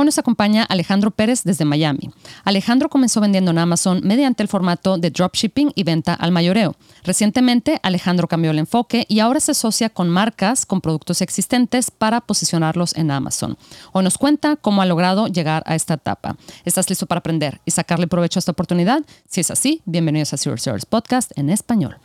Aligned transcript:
Hoy 0.00 0.04
nos 0.04 0.16
acompaña 0.16 0.62
Alejandro 0.62 1.10
Pérez 1.10 1.42
desde 1.42 1.64
Miami. 1.64 2.10
Alejandro 2.44 2.88
comenzó 2.88 3.20
vendiendo 3.20 3.50
en 3.50 3.58
Amazon 3.58 4.00
mediante 4.04 4.44
el 4.44 4.48
formato 4.48 4.96
de 4.96 5.10
dropshipping 5.10 5.72
y 5.74 5.82
venta 5.82 6.14
al 6.14 6.30
mayoreo. 6.30 6.76
Recientemente, 7.02 7.80
Alejandro 7.82 8.28
cambió 8.28 8.52
el 8.52 8.60
enfoque 8.60 9.06
y 9.08 9.18
ahora 9.18 9.40
se 9.40 9.50
asocia 9.50 9.90
con 9.90 10.08
marcas 10.08 10.66
con 10.66 10.80
productos 10.80 11.20
existentes 11.20 11.90
para 11.90 12.20
posicionarlos 12.20 12.94
en 12.94 13.10
Amazon. 13.10 13.58
Hoy 13.90 14.04
nos 14.04 14.18
cuenta 14.18 14.54
cómo 14.54 14.82
ha 14.82 14.86
logrado 14.86 15.26
llegar 15.26 15.64
a 15.66 15.74
esta 15.74 15.94
etapa. 15.94 16.36
¿Estás 16.64 16.88
listo 16.88 17.06
para 17.06 17.18
aprender 17.18 17.60
y 17.64 17.72
sacarle 17.72 18.06
provecho 18.06 18.38
a 18.38 18.42
esta 18.42 18.52
oportunidad? 18.52 19.02
Si 19.28 19.40
es 19.40 19.50
así, 19.50 19.82
bienvenidos 19.84 20.32
a 20.32 20.36
Zero 20.36 20.58
Service 20.58 20.86
Podcast 20.88 21.36
en 21.36 21.50
español. 21.50 21.96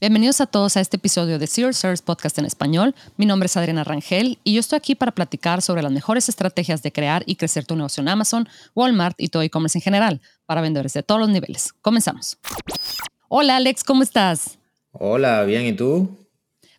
Bienvenidos 0.00 0.40
a 0.40 0.46
todos 0.46 0.78
a 0.78 0.80
este 0.80 0.96
episodio 0.96 1.38
de 1.38 1.46
Zero 1.46 1.74
Service 1.74 2.02
Podcast 2.02 2.38
en 2.38 2.46
español. 2.46 2.94
Mi 3.18 3.26
nombre 3.26 3.48
es 3.48 3.56
Adriana 3.58 3.84
Rangel 3.84 4.38
y 4.44 4.54
yo 4.54 4.60
estoy 4.60 4.78
aquí 4.78 4.94
para 4.94 5.12
platicar 5.12 5.60
sobre 5.60 5.82
las 5.82 5.92
mejores 5.92 6.30
estrategias 6.30 6.82
de 6.82 6.90
crear 6.90 7.22
y 7.26 7.36
crecer 7.36 7.66
tu 7.66 7.76
negocio 7.76 8.00
en 8.00 8.08
Amazon, 8.08 8.48
Walmart 8.74 9.20
y 9.20 9.28
todo 9.28 9.42
e-commerce 9.42 9.76
en 9.76 9.82
general 9.82 10.22
para 10.46 10.62
vendedores 10.62 10.94
de 10.94 11.02
todos 11.02 11.20
los 11.20 11.28
niveles. 11.28 11.74
Comenzamos. 11.82 12.38
Hola 13.28 13.56
Alex, 13.56 13.84
¿cómo 13.84 14.02
estás? 14.02 14.58
Hola, 14.92 15.44
bien, 15.44 15.66
¿y 15.66 15.74
tú? 15.74 16.08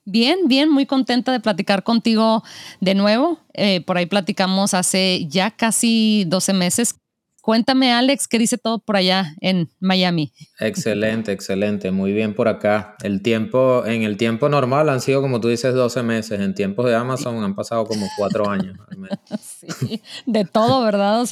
Bien, 0.04 0.48
bien, 0.48 0.72
muy 0.72 0.88
contenta 0.88 1.32
de 1.32 1.40
platicar 1.40 1.84
contigo 1.84 2.44
de 2.80 2.96
nuevo. 2.96 3.40
Eh, 3.54 3.82
por 3.82 3.98
ahí 3.98 4.08
platicamos 4.08 4.74
hace 4.74 5.28
ya 5.28 5.52
casi 5.52 6.26
12 6.28 6.54
meses 6.54 6.96
Cuéntame, 7.42 7.92
Alex, 7.92 8.28
¿qué 8.28 8.38
dice 8.38 8.58
todo 8.58 8.80
por 8.80 8.96
allá 8.96 9.36
en 9.42 9.70
Miami? 9.80 10.32
Excelente, 10.60 11.32
excelente, 11.32 11.90
muy 11.90 12.14
bien 12.14 12.36
por 12.36 12.48
acá. 12.48 12.96
El 13.04 13.24
tiempo, 13.24 13.84
en 13.86 14.04
el 14.04 14.16
tiempo 14.18 14.48
normal 14.48 14.90
han 14.90 15.02
sido, 15.02 15.22
como 15.22 15.42
tú 15.42 15.48
dices, 15.48 15.74
12 15.74 16.04
meses. 16.04 16.40
En 16.40 16.54
tiempos 16.54 16.86
de 16.86 16.96
Amazon 16.96 17.44
han 17.44 17.56
pasado 17.56 17.86
como 17.86 18.06
cuatro 18.16 18.48
años. 18.48 18.78
sí, 19.42 20.02
de 20.28 20.46
todo, 20.46 20.84
¿verdad? 20.84 21.26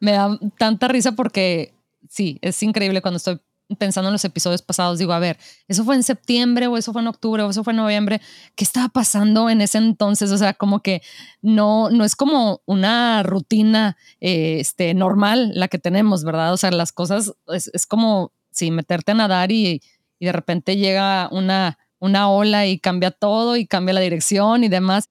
Me 0.00 0.12
da 0.12 0.36
tanta 0.58 0.88
risa 0.88 1.12
porque 1.12 1.74
sí, 2.08 2.38
es 2.42 2.60
increíble 2.64 3.00
cuando 3.00 3.18
estoy 3.18 3.40
pensando 3.78 4.08
en 4.08 4.12
los 4.12 4.24
episodios 4.24 4.62
pasados, 4.62 4.98
digo, 4.98 5.12
a 5.12 5.18
ver, 5.18 5.38
eso 5.68 5.84
fue 5.84 5.94
en 5.94 6.02
septiembre 6.02 6.66
o 6.66 6.76
eso 6.76 6.92
fue 6.92 7.02
en 7.02 7.08
octubre 7.08 7.42
o 7.42 7.50
eso 7.50 7.64
fue 7.64 7.72
en 7.72 7.78
noviembre, 7.78 8.20
¿qué 8.56 8.64
estaba 8.64 8.88
pasando 8.88 9.48
en 9.50 9.60
ese 9.60 9.78
entonces? 9.78 10.30
O 10.30 10.38
sea, 10.38 10.54
como 10.54 10.80
que 10.80 11.02
no, 11.42 11.90
no 11.90 12.04
es 12.04 12.16
como 12.16 12.62
una 12.66 13.22
rutina 13.22 13.96
eh, 14.20 14.58
este, 14.60 14.94
normal 14.94 15.52
la 15.54 15.68
que 15.68 15.78
tenemos, 15.78 16.24
¿verdad? 16.24 16.52
O 16.52 16.56
sea, 16.56 16.70
las 16.70 16.92
cosas 16.92 17.32
es, 17.48 17.86
como, 17.86 18.32
si 18.50 18.70
meterte 18.70 19.12
a 19.12 19.14
nadar 19.14 19.52
y, 19.52 19.82
de 20.18 20.32
repente 20.32 20.76
llega 20.76 21.30
una, 21.32 21.78
una 21.98 22.28
ola 22.28 22.66
y 22.66 22.78
cambia 22.78 23.10
todo 23.10 23.56
y 23.56 23.66
cambia 23.66 23.94
la 23.94 24.00
dirección 24.00 24.64
y 24.64 24.68
demás. 24.68 25.08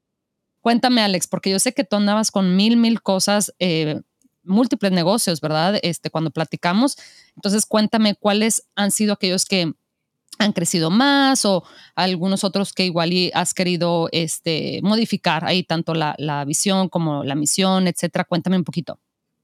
Cuéntame, 0.61 1.01
Alex, 1.01 1.27
porque 1.27 1.49
yo 1.49 1.57
sé 1.57 1.73
que 1.73 1.83
tú 1.83 1.95
andabas 1.95 2.29
con 2.29 2.55
mil, 2.55 2.77
mil 2.77 3.01
cosas 3.01 3.51
eh, 3.57 4.01
múltiples 4.49 4.91
negocios, 4.91 5.39
¿verdad? 5.41 5.79
Este, 5.81 6.09
cuando 6.09 6.31
platicamos. 6.31 6.97
Entonces, 7.35 7.65
cuéntame 7.65 8.15
cuáles 8.15 8.67
han 8.75 8.91
sido 8.91 9.13
aquellos 9.13 9.45
que 9.45 9.73
han 10.39 10.53
crecido 10.53 10.89
más 10.89 11.45
o 11.45 11.63
algunos 11.95 12.43
otros 12.43 12.73
que 12.73 12.85
igual 12.85 13.11
has 13.33 13.53
querido 13.53 14.07
este, 14.11 14.79
modificar 14.81 15.45
ahí 15.45 15.63
tanto 15.63 15.93
la, 15.93 16.15
la 16.17 16.45
visión 16.45 16.89
como 16.89 17.23
la 17.23 17.35
misión, 17.35 17.87
etcétera. 17.87 18.23
Cuéntame 18.23 18.57
un 18.57 18.63
poquito. 18.63 18.99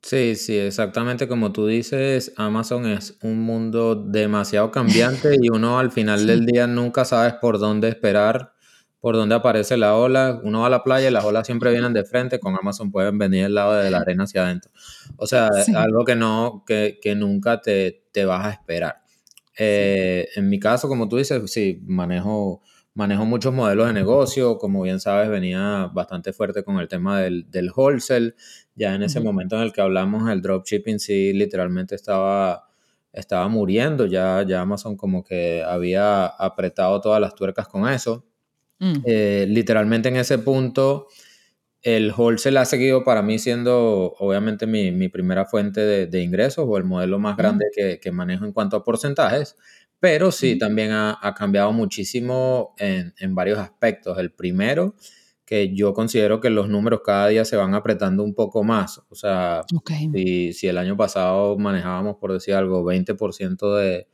Sí, 0.06 0.36
sí, 0.36 0.56
exactamente 0.56 1.28
como 1.28 1.52
tú 1.52 1.66
dices, 1.66 2.32
Amazon 2.38 2.86
es 2.86 3.18
un 3.24 3.40
mundo 3.42 3.96
demasiado 3.96 4.70
cambiante 4.70 5.36
y 5.42 5.50
uno 5.50 5.80
al 5.80 5.92
final 5.92 6.28
del 6.28 6.46
día 6.46 6.68
nunca 6.68 7.06
sabes 7.06 7.34
por 7.42 7.58
dónde 7.58 7.90
esperar 7.90 8.55
por 9.06 9.16
donde 9.16 9.36
aparece 9.36 9.78
la 9.78 9.96
ola. 9.96 10.42
Uno 10.42 10.62
va 10.62 10.66
a 10.66 10.70
la 10.72 10.82
playa 10.82 11.10
y 11.10 11.12
las 11.12 11.24
olas 11.24 11.46
siempre 11.46 11.70
vienen 11.70 11.94
de 11.94 12.06
frente. 12.06 12.40
Con 12.40 12.56
Amazon 12.56 12.90
pueden 12.90 13.20
venir 13.20 13.44
del 13.44 13.54
lado 13.54 13.74
de 13.76 13.92
la 13.92 14.00
arena 14.00 14.24
hacia 14.24 14.44
adentro. 14.44 14.72
O 15.18 15.28
sea, 15.28 15.52
algo 15.76 16.04
que 16.06 16.16
no, 16.16 16.64
que, 16.66 16.98
que 17.00 17.14
nunca 17.14 17.62
te, 17.62 18.08
te, 18.12 18.26
vas 18.26 18.48
a 18.48 18.50
esperar. 18.50 19.04
Eh, 19.60 20.28
en 20.36 20.50
mi 20.50 20.60
caso, 20.60 20.88
como 20.88 21.08
tú 21.08 21.18
dices, 21.18 21.40
sí, 21.52 21.84
manejo, 21.86 22.64
manejo 22.96 23.26
muchos 23.26 23.54
modelos 23.54 23.86
de 23.86 23.94
negocio. 23.94 24.58
Como 24.58 24.82
bien 24.82 25.00
sabes, 25.00 25.30
venía 25.30 25.88
bastante 25.94 26.34
fuerte 26.34 26.64
con 26.64 26.80
el 26.80 26.88
tema 26.88 27.22
del, 27.22 27.46
del 27.52 27.70
wholesale. 27.76 28.34
Ya 28.74 28.96
en 28.96 29.04
ese 29.04 29.20
momento 29.20 29.56
en 29.56 29.62
el 29.62 29.72
que 29.72 29.82
hablamos, 29.82 30.28
el 30.32 30.42
dropshipping 30.42 30.98
sí 30.98 31.32
literalmente 31.32 31.94
estaba 31.94 32.64
estaba 33.14 33.48
muriendo, 33.50 34.08
ya, 34.08 34.44
ya 34.46 34.62
Amazon 34.62 34.98
como 34.98 35.24
que 35.24 35.64
había 35.64 36.26
apretado 36.26 37.00
todas 37.02 37.22
las 37.22 37.36
tuercas 37.36 37.68
con 37.68 37.88
eso. 37.88 38.26
Mm. 38.80 38.96
Eh, 39.06 39.46
literalmente 39.50 40.10
en 40.10 40.18
ese 40.18 40.38
punto, 40.38 41.08
el 41.82 42.12
wholesale 42.12 42.60
ha 42.60 42.66
seguido 42.66 43.04
para 43.04 43.22
mí 43.22 43.38
siendo 43.38 44.16
obviamente 44.18 44.66
mi, 44.66 45.08
primera 45.10 45.46
fuente 45.46 46.08
de, 46.08 46.22
ingresos 46.22 46.66
o 46.68 46.78
el 46.78 46.84
modelo 46.84 47.20
más 47.20 47.38
grande 47.38 47.66
que, 48.02 48.12
manejo 48.12 48.44
en 48.44 48.54
cuanto 48.54 48.76
a 48.76 48.84
porcentajes, 48.84 49.56
pero 50.00 50.32
sí, 50.32 50.58
también 50.58 50.92
ha, 50.92 51.34
cambiado 51.38 51.72
muchísimo 51.72 52.74
en, 52.80 53.36
varios 53.36 53.60
aspectos. 53.60 54.18
El 54.18 54.32
primero, 54.32 54.96
que 55.46 55.76
yo 55.76 55.94
considero 55.94 56.40
que 56.40 56.50
los 56.50 56.70
números 56.70 57.02
cada 57.06 57.28
día 57.28 57.46
se 57.46 57.56
van 57.56 57.76
apretando 57.76 58.24
un 58.24 58.34
poco 58.34 58.64
más. 58.64 59.02
O 59.10 59.16
sea, 59.16 59.62
si, 60.12 60.54
si, 60.54 60.68
el 60.68 60.80
año 60.80 60.98
pasado 60.98 61.56
manejábamos, 61.58 62.18
por 62.18 62.34
decir 62.34 62.56
algo, 62.56 62.84
20% 62.84 63.76
de, 63.76 64.08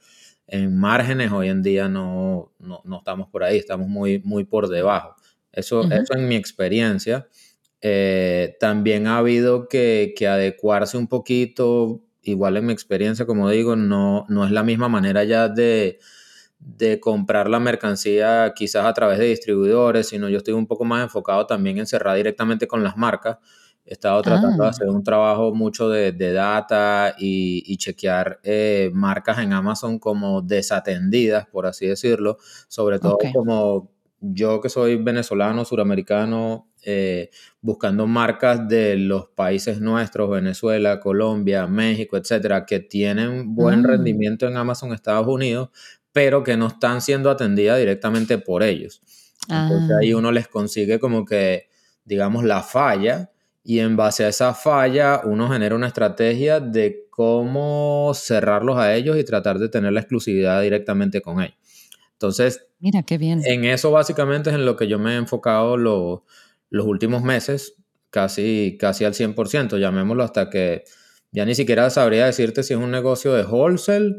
en 0.51 0.77
márgenes 0.77 1.31
hoy 1.31 1.47
en 1.47 1.63
día 1.63 1.87
no, 1.87 2.51
no, 2.59 2.97
estamos 2.97 3.29
por 3.29 3.43
ahí, 3.43 3.57
estamos 3.57 3.87
muy, 3.87 4.19
muy 4.19 4.43
por 4.43 4.67
debajo. 4.67 5.15
Eso, 5.53 5.89
eso 5.89 6.13
en 6.13 6.27
mi 6.27 6.35
experiencia. 6.35 7.27
Eh, 7.81 8.57
también 8.59 9.07
ha 9.07 9.17
habido 9.17 9.69
que, 9.69 10.13
que, 10.15 10.27
adecuarse 10.27 10.97
un 10.97 11.07
poquito, 11.07 12.03
igual 12.21 12.57
en 12.57 12.65
mi 12.65 12.73
experiencia, 12.73 13.25
como 13.25 13.49
digo, 13.49 13.77
no, 13.77 14.25
no 14.27 14.45
es 14.45 14.51
la 14.51 14.63
misma 14.63 14.89
manera 14.89 15.23
ya 15.23 15.47
de, 15.47 15.99
de 16.59 16.99
comprar 16.99 17.49
la 17.49 17.61
mercancía 17.61 18.51
quizás 18.53 18.85
a 18.85 18.93
través 18.93 19.19
de 19.19 19.27
distribuidores, 19.27 20.09
sino 20.09 20.27
yo 20.27 20.37
estoy 20.37 20.53
un 20.53 20.67
poco 20.67 20.83
más 20.83 21.01
enfocado 21.01 21.47
también 21.47 21.77
en 21.77 21.87
cerrar 21.87 22.17
directamente 22.17 22.67
con 22.67 22.83
las 22.83 22.97
marcas 22.97 23.37
He 23.91 23.95
estado 23.95 24.21
tratando 24.21 24.63
de 24.63 24.67
ah. 24.67 24.69
hacer 24.69 24.87
un 24.87 25.03
trabajo 25.03 25.53
mucho 25.53 25.89
de, 25.89 26.13
data 26.13 27.13
y, 27.19 27.75
chequear 27.75 28.39
eh, 28.41 28.89
marcas 28.93 29.39
en 29.39 29.51
Amazon 29.51 29.99
como 29.99 30.41
desatendidas, 30.41 31.45
por 31.47 31.65
así 31.65 31.87
decirlo, 31.87 32.37
sobre 32.69 32.99
todo 32.99 33.17
como 33.33 33.91
yo 34.21 34.61
que 34.61 34.69
soy 34.69 34.95
venezolano, 34.95 35.65
suramericano, 35.65 36.69
eh, 36.85 37.31
buscando 37.59 38.07
marcas 38.07 38.65
de 38.65 38.95
los 38.95 39.25
países 39.27 39.81
nuestros, 39.81 40.29
Venezuela, 40.29 41.01
Colombia, 41.01 41.67
México, 41.67 42.15
etcétera, 42.15 42.65
que 42.65 42.79
tienen 42.79 43.53
buen 43.55 43.81
mm. 43.81 43.85
rendimiento 43.87 44.47
en 44.47 44.55
Amazon 44.55 44.93
Estados 44.93 45.27
Unidos, 45.27 45.67
pero 46.13 46.45
que 46.45 46.55
no 46.55 46.67
están 46.67 47.01
siendo 47.01 47.29
atendidas 47.29 47.77
directamente 47.77 48.37
por 48.37 48.63
ellos. 48.63 49.01
Entonces 49.49 49.97
ahí 49.99 50.13
ah. 50.13 50.17
uno 50.17 50.31
les 50.31 50.47
consigue 50.47 50.97
como 50.97 51.25
que, 51.25 51.67
digamos, 52.05 52.45
la 52.45 52.61
falla 52.61 53.31
y 53.63 53.79
en 53.79 53.95
base 53.95 54.25
a 54.25 54.29
esa 54.29 54.53
falla 54.53 55.21
uno 55.23 55.49
genera 55.49 55.75
una 55.75 55.87
estrategia 55.87 56.59
de 56.59 57.07
cómo 57.09 58.11
cerrarlos 58.15 58.77
a 58.77 58.95
ellos 58.95 59.17
y 59.17 59.23
tratar 59.23 59.59
de 59.59 59.69
tener 59.69 59.93
la 59.93 59.99
exclusividad 59.99 60.61
directamente 60.61 61.21
con 61.21 61.41
ellos. 61.41 61.57
Entonces, 62.13 62.67
mira 62.79 63.03
qué 63.03 63.17
bien. 63.17 63.41
En 63.45 63.65
eso 63.65 63.91
básicamente 63.91 64.49
es 64.49 64.55
en 64.55 64.65
lo 64.65 64.75
que 64.75 64.87
yo 64.87 64.99
me 64.99 65.13
he 65.13 65.17
enfocado 65.17 65.77
los 65.77 66.21
últimos 66.71 67.23
meses, 67.23 67.75
casi, 68.09 68.77
casi 68.79 69.05
al 69.05 69.13
100%, 69.13 69.77
llamémoslo 69.77 70.23
hasta 70.23 70.49
que 70.49 70.83
ya 71.31 71.45
ni 71.45 71.55
siquiera 71.55 71.89
sabría 71.89 72.25
decirte 72.25 72.63
si 72.63 72.73
es 72.73 72.79
un 72.79 72.91
negocio 72.91 73.33
de 73.33 73.43
wholesale 73.43 74.17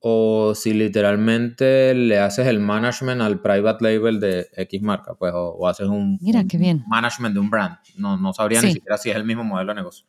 o 0.00 0.54
si 0.54 0.72
literalmente 0.72 1.94
le 1.94 2.18
haces 2.18 2.46
el 2.46 2.60
management 2.60 3.20
al 3.20 3.40
private 3.40 3.84
label 3.84 4.20
de 4.20 4.46
X 4.56 4.80
marca, 4.82 5.14
pues, 5.14 5.32
o, 5.34 5.66
haces 5.66 5.88
un, 5.88 6.18
Mira, 6.20 6.44
qué 6.44 6.56
bien. 6.58 6.84
management 6.86 7.34
de 7.34 7.40
un 7.40 7.50
brand. 7.50 7.76
No, 7.96 8.16
no 8.16 8.32
sabría 8.32 8.62
ni 8.62 8.72
siquiera 8.72 8.96
si 8.96 9.10
es 9.10 9.16
el 9.16 9.24
mismo 9.24 9.44
modelo 9.44 9.72
de 9.72 9.76
negocio. 9.76 10.06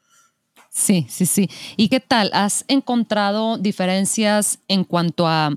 Sí, 0.70 1.08
sí, 1.10 1.26
sí. 1.26 1.50
¿Y 1.78 1.90
qué 1.90 2.00
tal? 2.00 2.30
¿Has 2.34 2.64
encontrado 2.68 3.58
diferencias 3.58 4.60
en 4.68 4.84
cuanto 4.84 5.28
a 5.28 5.52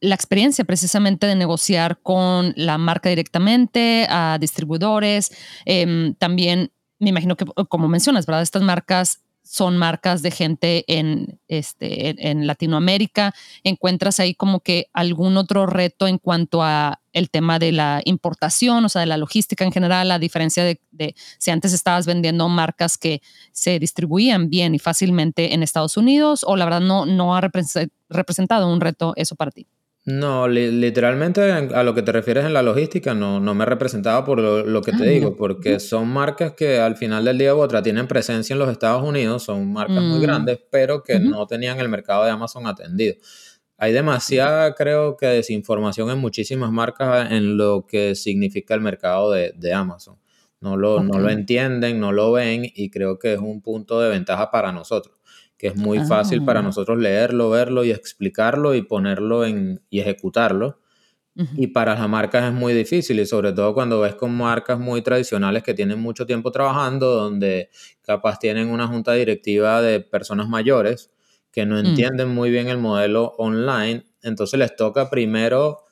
la 0.00 0.14
experiencia 0.14 0.64
precisamente 0.64 1.26
de 1.26 1.36
negociar 1.36 2.00
con 2.02 2.54
la 2.56 2.78
marca 2.78 3.10
directamente, 3.10 4.06
a 4.08 4.38
distribuidores? 4.40 5.30
Em, 5.66 6.14
también 6.14 6.72
me 6.98 7.10
imagino 7.10 7.36
que, 7.36 7.44
como 7.68 7.88
mencionas, 7.88 8.24
¿verdad? 8.26 8.42
Estas 8.42 8.62
marcas 8.62 9.22
son 9.42 9.76
marcas 9.76 10.22
de 10.22 10.30
gente 10.30 10.84
en, 10.86 11.40
este, 11.48 12.30
en, 12.30 12.46
Latinoamérica. 12.46 13.34
¿Encuentras 13.64 14.20
ahí 14.20 14.34
como 14.34 14.60
que 14.60 14.86
algún 14.92 15.36
otro 15.36 15.66
reto 15.66 16.06
en 16.06 16.18
cuanto 16.18 16.62
a 16.62 17.00
el 17.12 17.28
tema 17.28 17.58
de 17.58 17.72
la 17.72 18.00
importación, 18.04 18.84
o 18.84 18.88
sea, 18.88 19.00
de 19.00 19.06
la 19.06 19.16
logística 19.16 19.64
en 19.64 19.72
general, 19.72 20.10
a 20.10 20.18
diferencia 20.18 20.64
de, 20.64 20.80
de 20.90 21.14
si 21.38 21.50
antes 21.50 21.72
estabas 21.72 22.06
vendiendo 22.06 22.48
marcas 22.48 22.96
que 22.96 23.20
se 23.52 23.78
distribuían 23.78 24.48
bien 24.48 24.74
y 24.74 24.78
fácilmente 24.78 25.52
en 25.52 25.62
Estados 25.62 25.96
Unidos, 25.96 26.44
o 26.46 26.56
la 26.56 26.64
verdad 26.64 26.80
no, 26.80 27.04
no 27.04 27.36
ha 27.36 27.40
representado 28.08 28.72
un 28.72 28.80
reto 28.80 29.12
eso 29.16 29.36
para 29.36 29.50
ti? 29.50 29.66
No, 30.04 30.48
literalmente 30.48 31.52
a 31.52 31.82
lo 31.84 31.94
que 31.94 32.02
te 32.02 32.10
refieres 32.10 32.44
en 32.44 32.52
la 32.52 32.62
logística 32.62 33.14
no, 33.14 33.38
no 33.38 33.54
me 33.54 33.64
representaba 33.64 34.24
por 34.24 34.40
lo, 34.40 34.82
que 34.82 34.90
te 34.90 35.04
ah, 35.04 35.06
digo, 35.06 35.36
porque 35.36 35.78
son 35.78 36.08
marcas 36.08 36.54
que 36.54 36.80
al 36.80 36.96
final 36.96 37.24
del 37.24 37.38
día 37.38 37.54
u 37.54 37.60
otra 37.60 37.84
tienen 37.84 38.08
presencia 38.08 38.52
en 38.52 38.58
los 38.58 38.68
Estados 38.68 39.04
Unidos, 39.04 39.44
son 39.44 39.72
marcas 39.72 40.02
muy 40.02 40.18
mm. 40.18 40.22
grandes, 40.22 40.58
pero 40.70 41.04
que 41.04 41.20
no 41.20 41.46
tenían 41.46 41.78
el 41.78 41.88
mercado 41.88 42.24
de 42.24 42.32
Amazon 42.32 42.66
atendido. 42.66 43.14
Hay 43.78 43.92
demasiada, 43.92 44.74
creo 44.74 45.16
que, 45.16 45.26
desinformación 45.26 46.10
en 46.10 46.18
muchísimas 46.18 46.72
marcas 46.72 47.30
en 47.30 47.56
lo 47.56 47.86
que 47.86 48.16
significa 48.16 48.74
el 48.74 48.80
mercado 48.80 49.30
de, 49.30 49.72
Amazon. 49.72 50.16
No 50.60 50.76
lo, 50.76 51.00
no 51.02 51.20
lo 51.20 51.30
entienden, 51.30 52.00
no 52.00 52.10
lo 52.10 52.32
ven 52.32 52.64
y 52.64 52.90
creo 52.90 53.20
que 53.20 53.34
es 53.34 53.40
un 53.40 53.60
punto 53.62 54.00
de 54.00 54.08
ventaja 54.08 54.50
para 54.50 54.72
nosotros 54.72 55.21
que 55.62 55.68
es 55.68 55.76
muy 55.76 56.00
fácil 56.00 56.44
para 56.44 56.58
ah. 56.58 56.62
nosotros 56.64 56.98
leerlo, 56.98 57.48
verlo 57.48 57.84
y 57.84 57.92
explicarlo 57.92 58.74
y 58.74 58.82
ponerlo 58.82 59.44
en, 59.44 59.80
y 59.90 60.00
ejecutarlo. 60.00 60.80
Y 61.56 61.68
para 61.68 61.94
las 61.94 62.08
marcas 62.08 62.46
es 62.46 62.52
muy 62.52 62.74
difícil 62.74 63.20
y 63.20 63.26
sobre 63.26 63.52
todo 63.52 63.72
cuando 63.72 64.00
ves 64.00 64.16
con 64.16 64.36
marcas 64.36 64.80
muy 64.80 65.02
tradicionales 65.02 65.62
que 65.62 65.72
tienen 65.72 66.00
mucho 66.00 66.26
tiempo 66.26 66.50
trabajando, 66.50 67.14
donde 67.14 67.70
capaz 68.02 68.40
tienen 68.40 68.70
una 68.70 68.88
junta 68.88 69.12
directiva 69.12 69.80
de 69.80 70.00
personas 70.00 70.48
mayores 70.48 71.12
que 71.52 71.64
no 71.64 71.76
mm. 71.76 71.86
entienden 71.86 72.28
muy 72.30 72.50
bien 72.50 72.66
el 72.68 72.78
modelo 72.78 73.34
online, 73.38 74.04
entonces 74.20 74.58
les 74.58 74.74
toca 74.74 75.10
primero 75.10 75.84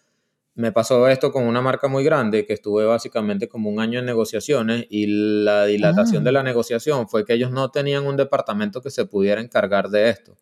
me 0.54 0.72
pasó 0.72 1.08
esto 1.08 1.32
con 1.32 1.44
una 1.44 1.62
marca 1.62 1.88
muy 1.88 2.04
grande 2.04 2.44
que 2.44 2.52
estuve 2.52 2.84
básicamente 2.84 3.48
como 3.48 3.70
un 3.70 3.80
año 3.80 4.00
en 4.00 4.06
negociaciones 4.06 4.86
y 4.90 5.06
la 5.44 5.64
dilatación 5.66 6.24
de 6.24 6.30
ah. 6.30 6.34
la 6.34 6.42
negociación 6.42 7.08
fue 7.08 7.24
que 7.24 7.34
ellos 7.34 7.50
no 7.50 7.70
tenían 7.70 8.06
un 8.06 8.16
departamento 8.16 8.82
que 8.82 8.90
se 8.90 9.06
pudiera 9.06 9.40
encargar 9.40 9.88
de 9.90 10.10
esto. 10.10 10.36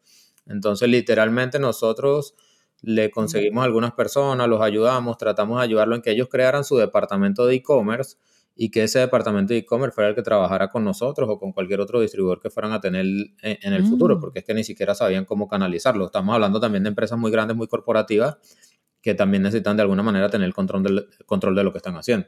Entonces, 0.46 0.88
literalmente 0.88 1.58
nosotros 1.58 2.34
le 2.80 3.10
conseguimos 3.10 3.62
a 3.62 3.64
algunas 3.64 3.92
personas, 3.92 4.48
los 4.48 4.62
ayudamos, 4.62 5.18
tratamos 5.18 5.58
de 5.58 5.64
ayudarlo 5.64 5.96
en 5.96 6.02
que 6.02 6.10
ellos 6.10 6.28
crearan 6.28 6.64
su 6.64 6.76
departamento 6.76 7.46
de 7.46 7.56
e-commerce 7.56 8.16
y 8.60 8.70
que 8.70 8.84
ese 8.84 8.98
departamento 8.98 9.52
de 9.52 9.60
e-commerce 9.60 9.94
fuera 9.94 10.10
el 10.10 10.16
que 10.16 10.22
trabajara 10.22 10.70
con 10.70 10.84
nosotros 10.84 11.28
o 11.30 11.38
con 11.38 11.52
cualquier 11.52 11.80
otro 11.80 12.00
distribuidor 12.00 12.40
que 12.40 12.50
fueran 12.50 12.72
a 12.72 12.80
tener 12.80 13.04
en, 13.42 13.72
el 13.72 13.84
futuro, 13.84 14.16
mm. 14.16 14.20
porque 14.20 14.40
es 14.40 14.44
que 14.44 14.54
ni 14.54 14.64
siquiera 14.64 14.94
sabían 14.94 15.24
cómo 15.24 15.48
canalizarlo. 15.48 16.06
Estamos 16.06 16.34
hablando 16.34 16.58
también 16.58 16.82
de 16.82 16.88
empresas 16.88 17.18
muy 17.18 17.30
grandes, 17.30 17.56
muy 17.56 17.68
corporativas, 17.68 18.36
que 19.00 19.14
también 19.14 19.42
necesitan 19.42 19.76
de 19.76 19.82
alguna 19.82 20.02
manera 20.02 20.28
tener 20.28 20.52
control 20.52 20.82
de, 20.82 21.06
control 21.26 21.54
de 21.54 21.64
lo 21.64 21.72
que 21.72 21.78
están 21.78 21.96
haciendo. 21.96 22.26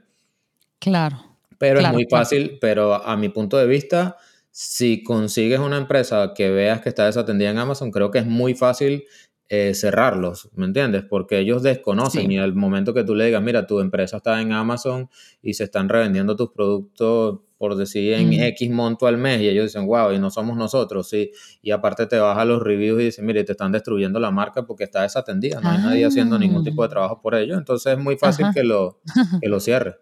Claro. 0.78 1.30
Pero 1.58 1.80
es 1.80 1.92
muy 1.92 2.06
fácil, 2.08 2.58
pero 2.60 2.94
a 2.94 3.16
mi 3.16 3.28
punto 3.28 3.58
de 3.58 3.66
vista, 3.66 4.16
si 4.50 5.02
consigues 5.02 5.58
una 5.58 5.76
empresa 5.76 6.32
que 6.34 6.50
veas 6.50 6.80
que 6.80 6.88
está 6.88 7.04
desatendida 7.04 7.50
en 7.50 7.58
Amazon, 7.58 7.90
creo 7.90 8.10
que 8.10 8.18
es 8.18 8.26
muy 8.26 8.54
fácil 8.54 9.04
eh, 9.52 9.74
cerrarlos, 9.74 10.48
¿me 10.54 10.64
entiendes? 10.64 11.02
Porque 11.02 11.38
ellos 11.38 11.62
desconocen 11.62 12.30
y 12.30 12.38
al 12.38 12.54
momento 12.54 12.94
que 12.94 13.04
tú 13.04 13.14
le 13.14 13.26
digas, 13.26 13.42
mira, 13.42 13.66
tu 13.66 13.80
empresa 13.80 14.18
está 14.18 14.40
en 14.40 14.52
Amazon 14.52 15.10
y 15.42 15.54
se 15.54 15.64
están 15.64 15.88
revendiendo 15.88 16.36
tus 16.36 16.50
productos 16.50 17.40
por 17.60 17.76
decir 17.76 18.14
en 18.14 18.32
X 18.32 18.70
monto 18.70 19.06
al 19.06 19.18
mes 19.18 19.42
y 19.42 19.48
ellos 19.48 19.66
dicen, 19.66 19.86
wow, 19.86 20.12
y 20.12 20.18
no 20.18 20.30
somos 20.30 20.56
nosotros, 20.56 21.10
sí. 21.10 21.30
Y 21.60 21.72
aparte 21.72 22.06
te 22.06 22.18
vas 22.18 22.38
a 22.38 22.46
los 22.46 22.62
reviews 22.62 23.02
y 23.02 23.04
dicen, 23.04 23.26
mire, 23.26 23.44
te 23.44 23.52
están 23.52 23.70
destruyendo 23.70 24.18
la 24.18 24.30
marca 24.30 24.64
porque 24.64 24.84
está 24.84 25.02
desatendida, 25.02 25.60
no 25.60 25.68
hay 25.68 25.76
nadie 25.76 26.06
haciendo 26.06 26.38
ningún 26.38 26.64
tipo 26.64 26.80
de 26.80 26.86
ah. 26.86 26.88
trabajo 26.88 27.20
por 27.20 27.34
ello. 27.34 27.58
Entonces 27.58 27.92
es 27.92 28.02
muy 28.02 28.16
fácil 28.16 28.46
que 28.54 28.64
lo, 28.64 29.02
que 29.42 29.46
lo 29.50 29.60
cierre. 29.60 29.96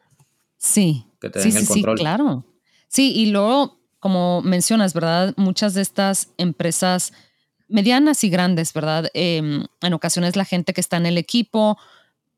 Sí. 0.57 1.05
Que 1.21 1.31
te 1.31 1.41
den 1.41 1.57
el 1.57 1.67
control. 1.67 1.99
Sí, 1.99 2.01
claro. 2.01 2.47
Sí, 2.87 3.13
y 3.13 3.27
luego, 3.33 3.81
como 3.99 4.41
mencionas, 4.43 4.95
¿verdad? 4.95 5.35
Muchas 5.37 5.75
de 5.75 5.83
estas 5.83 6.29
empresas 6.37 7.13
medianas 7.67 8.23
y 8.23 8.31
grandes, 8.31 8.73
¿verdad? 8.73 9.11
Em, 9.15 9.65
en 9.83 9.93
ocasiones 9.95 10.37
la 10.37 10.45
gente 10.45 10.73
que 10.73 10.81
está 10.81 10.97
en 10.97 11.07
el 11.07 11.19
equipo 11.19 11.77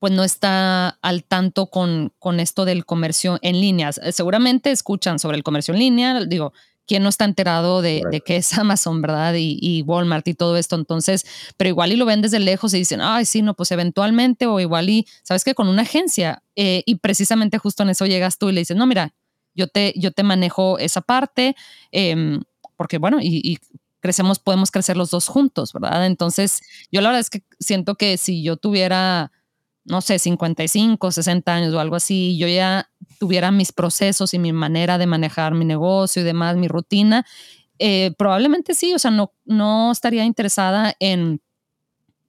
pues 0.00 0.12
no 0.14 0.24
está 0.24 0.98
al 1.02 1.24
tanto 1.24 1.66
con, 1.66 2.12
con 2.18 2.40
esto 2.40 2.64
del 2.64 2.86
comercio 2.86 3.38
en 3.42 3.60
línea. 3.60 3.90
Eh, 4.02 4.12
seguramente 4.12 4.70
escuchan 4.70 5.18
sobre 5.18 5.36
el 5.36 5.44
comercio 5.44 5.74
en 5.74 5.80
línea, 5.80 6.24
digo, 6.24 6.54
¿quién 6.86 7.02
no 7.02 7.10
está 7.10 7.26
enterado 7.26 7.82
de, 7.82 8.02
de 8.10 8.22
qué 8.22 8.36
es 8.36 8.52
Amazon, 8.58 9.02
verdad? 9.02 9.34
Y, 9.36 9.82
Walmart 9.82 10.26
y 10.26 10.34
todo 10.34 10.56
esto. 10.56 10.74
Entonces, 10.74 11.26
pero 11.58 11.68
igual 11.68 11.92
y 11.92 11.96
lo 11.96 12.06
ven 12.06 12.22
desde 12.22 12.40
lejos 12.40 12.72
y 12.72 12.78
dicen, 12.78 13.02
ay, 13.02 13.26
sí, 13.26 13.42
no, 13.42 13.54
pues 13.54 13.70
eventualmente, 13.72 14.46
o 14.46 14.58
igual 14.58 14.88
y, 14.88 15.06
¿sabes 15.22 15.44
qué? 15.44 15.54
Con 15.54 15.68
una 15.68 15.82
agencia. 15.82 16.42
Eh, 16.56 16.82
y 16.86 16.94
precisamente 16.96 17.58
justo 17.58 17.82
en 17.82 17.90
eso 17.90 18.06
llegas 18.06 18.38
tú 18.38 18.48
y 18.48 18.52
le 18.52 18.62
dices, 18.62 18.78
no, 18.78 18.86
mira, 18.86 19.14
yo 19.54 19.68
te, 19.68 19.92
yo 19.96 20.12
te 20.12 20.22
manejo 20.22 20.78
esa 20.78 21.02
parte, 21.02 21.54
em, 21.92 22.40
porque 22.76 22.96
bueno, 22.96 23.18
y, 23.20 23.42
y 23.44 23.58
crecemos, 24.00 24.38
podemos 24.38 24.70
crecer 24.70 24.96
los 24.96 25.10
dos 25.10 25.28
juntos, 25.28 25.74
¿verdad? 25.74 26.06
Entonces, 26.06 26.62
yo 26.90 27.02
la 27.02 27.10
verdad 27.10 27.20
es 27.20 27.28
que 27.28 27.44
siento 27.58 27.96
que 27.96 28.16
si 28.16 28.42
yo 28.42 28.56
tuviera 28.56 29.30
no 29.90 30.00
sé, 30.00 30.18
55, 30.18 31.10
60 31.10 31.52
años 31.52 31.74
o 31.74 31.80
algo 31.80 31.96
así, 31.96 32.38
yo 32.38 32.46
ya 32.46 32.88
tuviera 33.18 33.50
mis 33.50 33.72
procesos 33.72 34.32
y 34.32 34.38
mi 34.38 34.52
manera 34.52 34.96
de 34.98 35.06
manejar 35.06 35.54
mi 35.54 35.64
negocio 35.64 36.22
y 36.22 36.24
demás, 36.24 36.56
mi 36.56 36.68
rutina, 36.68 37.26
eh, 37.78 38.12
probablemente 38.16 38.74
sí, 38.74 38.94
o 38.94 38.98
sea, 38.98 39.10
no, 39.10 39.32
no 39.44 39.90
estaría 39.90 40.24
interesada 40.24 40.94
en, 41.00 41.40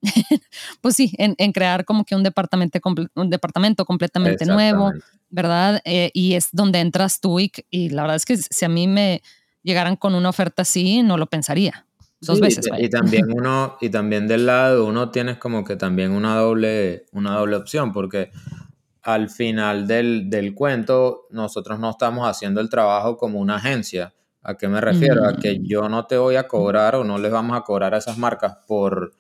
pues 0.82 0.96
sí, 0.96 1.14
en, 1.18 1.52
crear 1.52 1.86
como 1.86 2.04
que 2.04 2.16
un 2.16 2.24
departamento, 2.24 2.80
un 3.16 3.30
departamento 3.30 3.86
completamente 3.86 4.46
nuevo, 4.46 4.92
¿verdad? 5.30 5.82
Eh, 5.86 6.10
y 6.14 6.34
es 6.34 6.50
donde 6.52 6.80
entras 6.80 7.22
tú 7.22 7.40
y, 7.40 7.52
y 7.70 7.90
la 7.90 8.02
verdad 8.02 8.16
es 8.16 8.26
que 8.26 8.38
si 8.38 8.66
a 8.66 8.70
mí 8.70 8.88
me 8.88 9.22
llegaran 9.62 9.96
con 9.96 10.16
una 10.16 10.30
oferta 10.30 10.64
así, 10.64 11.04
no 11.04 11.18
lo 11.18 11.28
pensaría 11.28 11.86
dos 12.22 12.40
veces. 12.40 12.70
Y, 12.78 12.90
también 12.90 13.32
uno, 13.32 13.78
y 13.82 13.90
también 13.90 14.28
del 14.28 14.46
lado 14.46 14.86
uno 14.86 15.10
tienes 15.10 15.38
como 15.38 15.64
que 15.64 15.76
también 15.76 16.12
una 16.12 16.38
doble, 16.38 17.06
una 17.12 17.38
doble 17.38 17.56
opción, 17.56 17.92
porque 17.92 18.32
al 19.02 19.30
final 19.30 19.88
del, 19.88 20.30
del, 20.30 20.54
cuento 20.54 21.28
nosotros 21.32 21.80
no 21.80 21.90
estamos 21.90 22.28
haciendo 22.28 22.62
el 22.62 22.70
trabajo 22.70 23.18
como 23.18 23.40
una 23.40 23.56
agencia. 23.56 24.14
¿A 24.44 24.56
qué 24.56 24.68
me 24.68 24.82
refiero? 24.82 25.28
A 25.28 25.36
que 25.36 25.60
mm. 25.60 25.64
yo 25.64 25.90
no 25.90 26.06
te 26.06 26.18
voy 26.18 26.36
a 26.36 26.48
cobrar 26.48 26.96
o 26.96 27.04
no 27.04 27.18
les 27.18 27.32
vamos 27.32 27.58
a 27.58 27.62
cobrar 27.62 27.94
a 27.94 27.98
esas 27.98 28.18
marcas 28.18 28.58
por, 28.68 29.14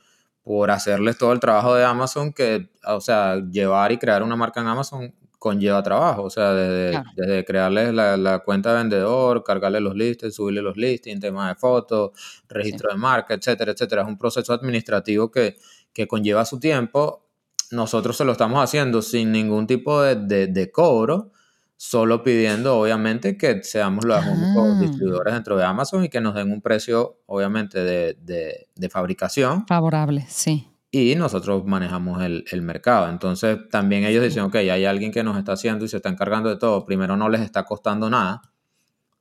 por 0.44 0.71
hacerles 0.71 1.18
todo 1.18 1.33
el 1.33 1.39
trabajo 1.39 1.75
de 1.75 1.83
Amazon, 1.83 2.33
que, 2.33 2.69
o 2.88 3.01
sea, 3.01 3.38
llevar 3.51 3.92
y 3.92 3.98
crear 3.98 4.24
una 4.24 4.36
marca 4.36 4.62
en 4.62 4.68
Amazon 4.68 5.13
conlleva 5.41 5.81
trabajo, 5.81 6.21
o 6.21 6.29
sea, 6.29 6.53
desde, 6.53 7.01
desde 7.15 7.43
crearles 7.43 7.91
la, 7.95 8.43
cuenta 8.45 8.69
de 8.69 8.75
vendedor, 8.77 9.43
cargarle 9.43 9.81
los 9.81 9.95
listings, 9.95 10.35
subirle 10.35 10.61
los 10.61 10.77
listings, 10.77 11.19
tema 11.19 11.47
de 11.47 11.55
fotos, 11.55 12.11
registro 12.47 12.91
de 12.91 12.97
marca, 12.99 13.33
etcétera, 13.33 13.71
etcétera. 13.71 14.03
Es 14.03 14.07
un 14.07 14.19
proceso 14.19 14.53
administrativo 14.53 15.31
que, 15.31 15.57
que, 15.93 16.07
conlleva 16.07 16.45
su 16.45 16.60
tiempo. 16.60 17.25
Nosotros 17.71 18.15
se 18.17 18.24
lo 18.24 18.33
estamos 18.33 18.63
haciendo 18.63 19.01
sin 19.01 19.31
ningún 19.31 19.65
tipo 19.65 20.03
de, 20.03 20.45
de, 20.45 20.71
cobro, 20.71 21.31
solo 21.75 22.21
pidiendo, 22.21 22.77
obviamente, 22.77 23.36
que 23.36 23.63
seamos 23.63 24.05
los 24.05 24.24
únicos 24.24 24.75
ah. 24.75 24.79
distribuidores 24.79 25.33
dentro 25.33 25.57
de 25.57 25.65
Amazon 25.65 26.03
y 26.03 26.10
que 26.10 26.21
nos 26.21 26.36
den 26.36 26.51
un 26.51 26.62
precio, 26.62 27.17
obviamente, 27.25 27.83
de, 27.83 28.67
de 28.75 28.89
fabricación. 28.89 29.65
Favorable, 29.65 30.24
sí 30.29 30.70
y 30.91 31.15
nosotros 31.15 31.65
manejamos 31.65 32.21
el, 32.21 32.62
mercado. 32.62 33.10
Entonces 33.10 33.57
también 33.69 34.03
ellos 34.03 34.24
dicen, 34.24 34.43
ok, 34.43 34.55
hay 34.55 34.83
alguien 34.86 35.12
que 35.12 35.24
nos 35.24 35.38
está 35.38 35.53
haciendo 35.53 35.86
y 35.86 35.88
se 35.88 35.98
está 35.98 36.10
encargando 36.10 36.50
de 36.50 36.57
todo. 36.57 36.86
Primero 36.86 37.15
no 37.15 37.29
les 37.29 37.41
está 37.41 37.63
costando 37.63 38.10
nada 38.10 38.41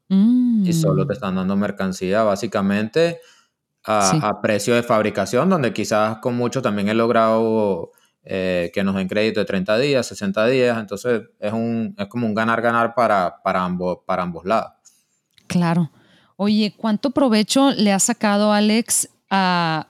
y 0.08 0.72
solo 0.72 1.06
te 1.06 1.12
mm. 1.12 1.14
están 1.14 1.36
dando 1.36 1.54
mercancía 1.54 2.24
básicamente 2.24 3.20
a, 3.84 4.40
precio 4.42 4.74
de 4.74 4.82
fabricación, 4.82 5.48
donde 5.48 5.72
quizás 5.72 6.18
con 6.18 6.36
mucho 6.36 6.60
también 6.60 6.88
he 6.88 6.94
logrado 6.94 7.92
eh, 8.24 8.70
que 8.74 8.82
nos 8.82 8.96
den 8.96 9.08
crédito 9.08 9.38
de 9.38 9.46
30 9.46 9.78
días, 9.78 10.06
60 10.06 10.46
días. 10.46 10.78
Entonces 10.78 11.22
es, 11.38 11.52
un, 11.52 11.94
es 11.96 12.06
como 12.08 12.26
un 12.26 12.34
ganar-ganar 12.34 12.94
para, 12.96 13.40
para, 13.44 13.64
ambos, 13.64 13.98
para 14.04 14.24
ambos 14.24 14.44
lados. 14.44 14.72
Claro. 15.46 15.92
Oye, 16.34 16.74
¿cuánto 16.76 17.10
provecho 17.10 17.70
le 17.70 17.92
ha 17.92 18.00
sacado 18.00 18.52
Alex 18.52 19.08
a 19.30 19.86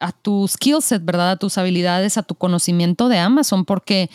a 0.00 0.12
tu 0.12 0.48
skill 0.48 0.82
set, 0.82 1.04
¿verdad? 1.04 1.32
A 1.32 1.36
tus 1.36 1.58
habilidades, 1.58 2.16
a 2.16 2.22
tu 2.22 2.34
conocimiento 2.34 3.08
de 3.08 3.18
Amazon, 3.18 3.64
porque, 3.64 4.10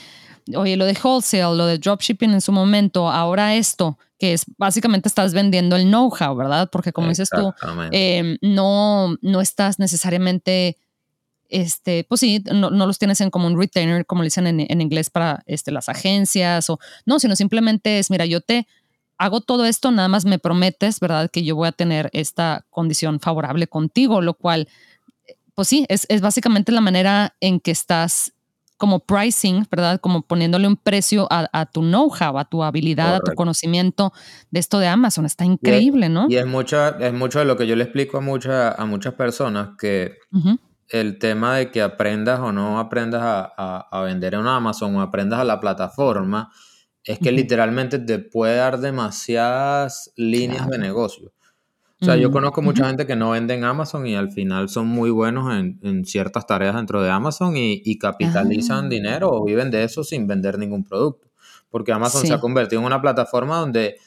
oye, 0.56 0.76
lo 0.76 0.86
de 0.86 0.98
wholesale, 1.02 1.56
lo 1.56 1.66
de 1.66 1.78
dropshipping 1.78 2.34
en 2.34 2.42
su 2.42 2.52
momento, 2.52 3.10
ahora 3.10 3.56
esto, 3.56 3.98
que 4.20 4.34
es 4.34 4.46
básicamente 4.58 5.08
estás 5.08 5.34
vendiendo 5.34 5.76
el 5.76 5.86
know-how, 5.86 6.36
¿verdad? 6.36 6.70
Porque 6.72 6.92
como 6.92 7.10
dices 7.10 7.30
tú, 7.30 7.54
em, 7.92 8.38
no, 8.42 9.16
no 9.22 9.42
estás 9.42 9.78
necesariamente, 9.78 10.78
este, 11.50 12.04
pues 12.06 12.20
sí, 12.22 12.44
no, 12.52 12.70
los 12.70 12.98
tienes 12.98 13.22
en 13.22 13.30
como 13.30 13.48
un 13.48 13.60
retainer, 13.60 14.06
como 14.06 14.24
le 14.24 14.28
dicen 14.28 14.48
en, 14.48 14.66
en, 14.68 14.82
inglés 14.82 15.10
para 15.10 15.44
este, 15.46 15.72
las 15.72 15.90
agencias, 15.90 16.70
o 16.70 16.80
no, 17.06 17.20
sino 17.20 17.36
simplemente 17.36 18.00
es, 18.00 18.10
mira, 18.10 18.26
yo 18.26 18.42
te 18.42 18.68
hago 19.18 19.42
todo 19.42 19.66
esto, 19.66 19.92
nada 19.92 20.08
más 20.08 20.26
me 20.26 20.40
prometes, 20.40 21.00
¿verdad? 21.00 21.30
Que 21.32 21.44
yo 21.44 21.56
voy 21.56 21.68
a 21.68 21.72
tener 21.72 22.10
esta 22.14 22.66
condición 22.70 23.20
favorable 23.20 23.68
contigo, 23.68 24.22
lo 24.22 24.34
cual, 24.34 24.68
pues 25.56 25.68
sí, 25.68 25.86
es, 25.90 26.06
es 26.10 26.22
básicamente 26.22 26.72
la 26.72 26.82
manera 26.82 27.36
en 27.40 27.60
que 27.60 27.72
estás 27.72 28.36
como 28.78 29.00
pricing, 29.00 29.66
¿verdad? 29.72 30.00
Como 30.02 30.22
poniéndole 30.22 30.68
un 30.68 30.76
precio 30.76 31.28
a, 31.30 31.66
tu 31.66 31.82
know-how, 31.82 32.38
a 32.38 32.46
tu 32.46 32.64
habilidad, 32.64 33.16
a 33.16 33.20
tu 33.22 33.34
conocimiento 33.34 34.12
de 34.52 34.60
esto 34.60 34.80
de 34.80 34.88
Amazon. 34.88 35.26
Está 35.26 35.46
increíble, 35.46 36.10
¿no? 36.10 36.28
Y 36.30 36.36
es 36.36 36.46
mucho, 36.46 36.98
es 37.00 37.14
mucho 37.14 37.40
de 37.40 37.46
lo 37.46 37.56
que 37.56 37.68
yo 37.68 37.76
le 37.76 37.84
explico 37.84 38.18
a, 38.18 38.22
mucha, 38.22 38.72
a 38.72 38.86
muchas 38.86 39.14
personas 39.14 39.70
que 39.80 40.18
el 40.90 41.20
tema 41.20 41.56
de 41.58 41.72
que 41.72 41.82
aprendas 41.82 42.40
o 42.42 42.52
no 42.52 42.80
aprendas 42.80 43.22
a, 43.24 44.02
vender 44.06 44.34
en 44.34 44.46
Amazon 44.46 44.96
o 44.96 45.02
aprendas 45.02 45.40
a 45.40 45.46
la 45.46 45.60
plataforma 45.60 46.52
es 47.04 47.20
que 47.20 47.32
literalmente 47.32 48.00
te 48.00 48.20
puede 48.20 48.58
dar 48.58 48.80
demasiadas 48.80 50.12
líneas 50.18 50.68
de 50.68 50.80
negocio. 50.80 51.35
O 52.06 52.12
sea, 52.14 52.18
yo 52.18 52.32
conozco 52.32 52.62
mucha 52.62 52.88
gente 52.88 53.08
que 53.08 53.16
no 53.16 53.32
vende 53.32 53.56
en 53.56 53.64
Amazon 53.64 54.06
y 54.06 54.16
al 54.16 54.32
final 54.32 54.70
son 54.70 54.88
muy 54.88 55.10
buenos 55.10 55.52
en, 55.54 56.06
ciertas 56.06 56.46
tareas 56.46 56.76
dentro 56.76 57.02
de 57.02 57.10
Amazon 57.10 57.54
y, 57.58 57.98
capitalizan 57.98 58.86
ah. 58.86 58.90
dinero 58.90 59.32
o 59.32 59.44
viven 59.44 59.72
de 59.72 59.84
eso 59.84 60.04
sin 60.04 60.28
vender 60.28 60.60
ningún 60.60 60.84
producto. 60.84 61.28
Porque 61.70 61.92
Amazon 61.92 62.26
se 62.26 62.34
ha 62.34 62.40
convertido 62.40 62.80
en 62.82 62.86
una 62.86 63.02
plataforma 63.02 63.58
donde 63.58 63.98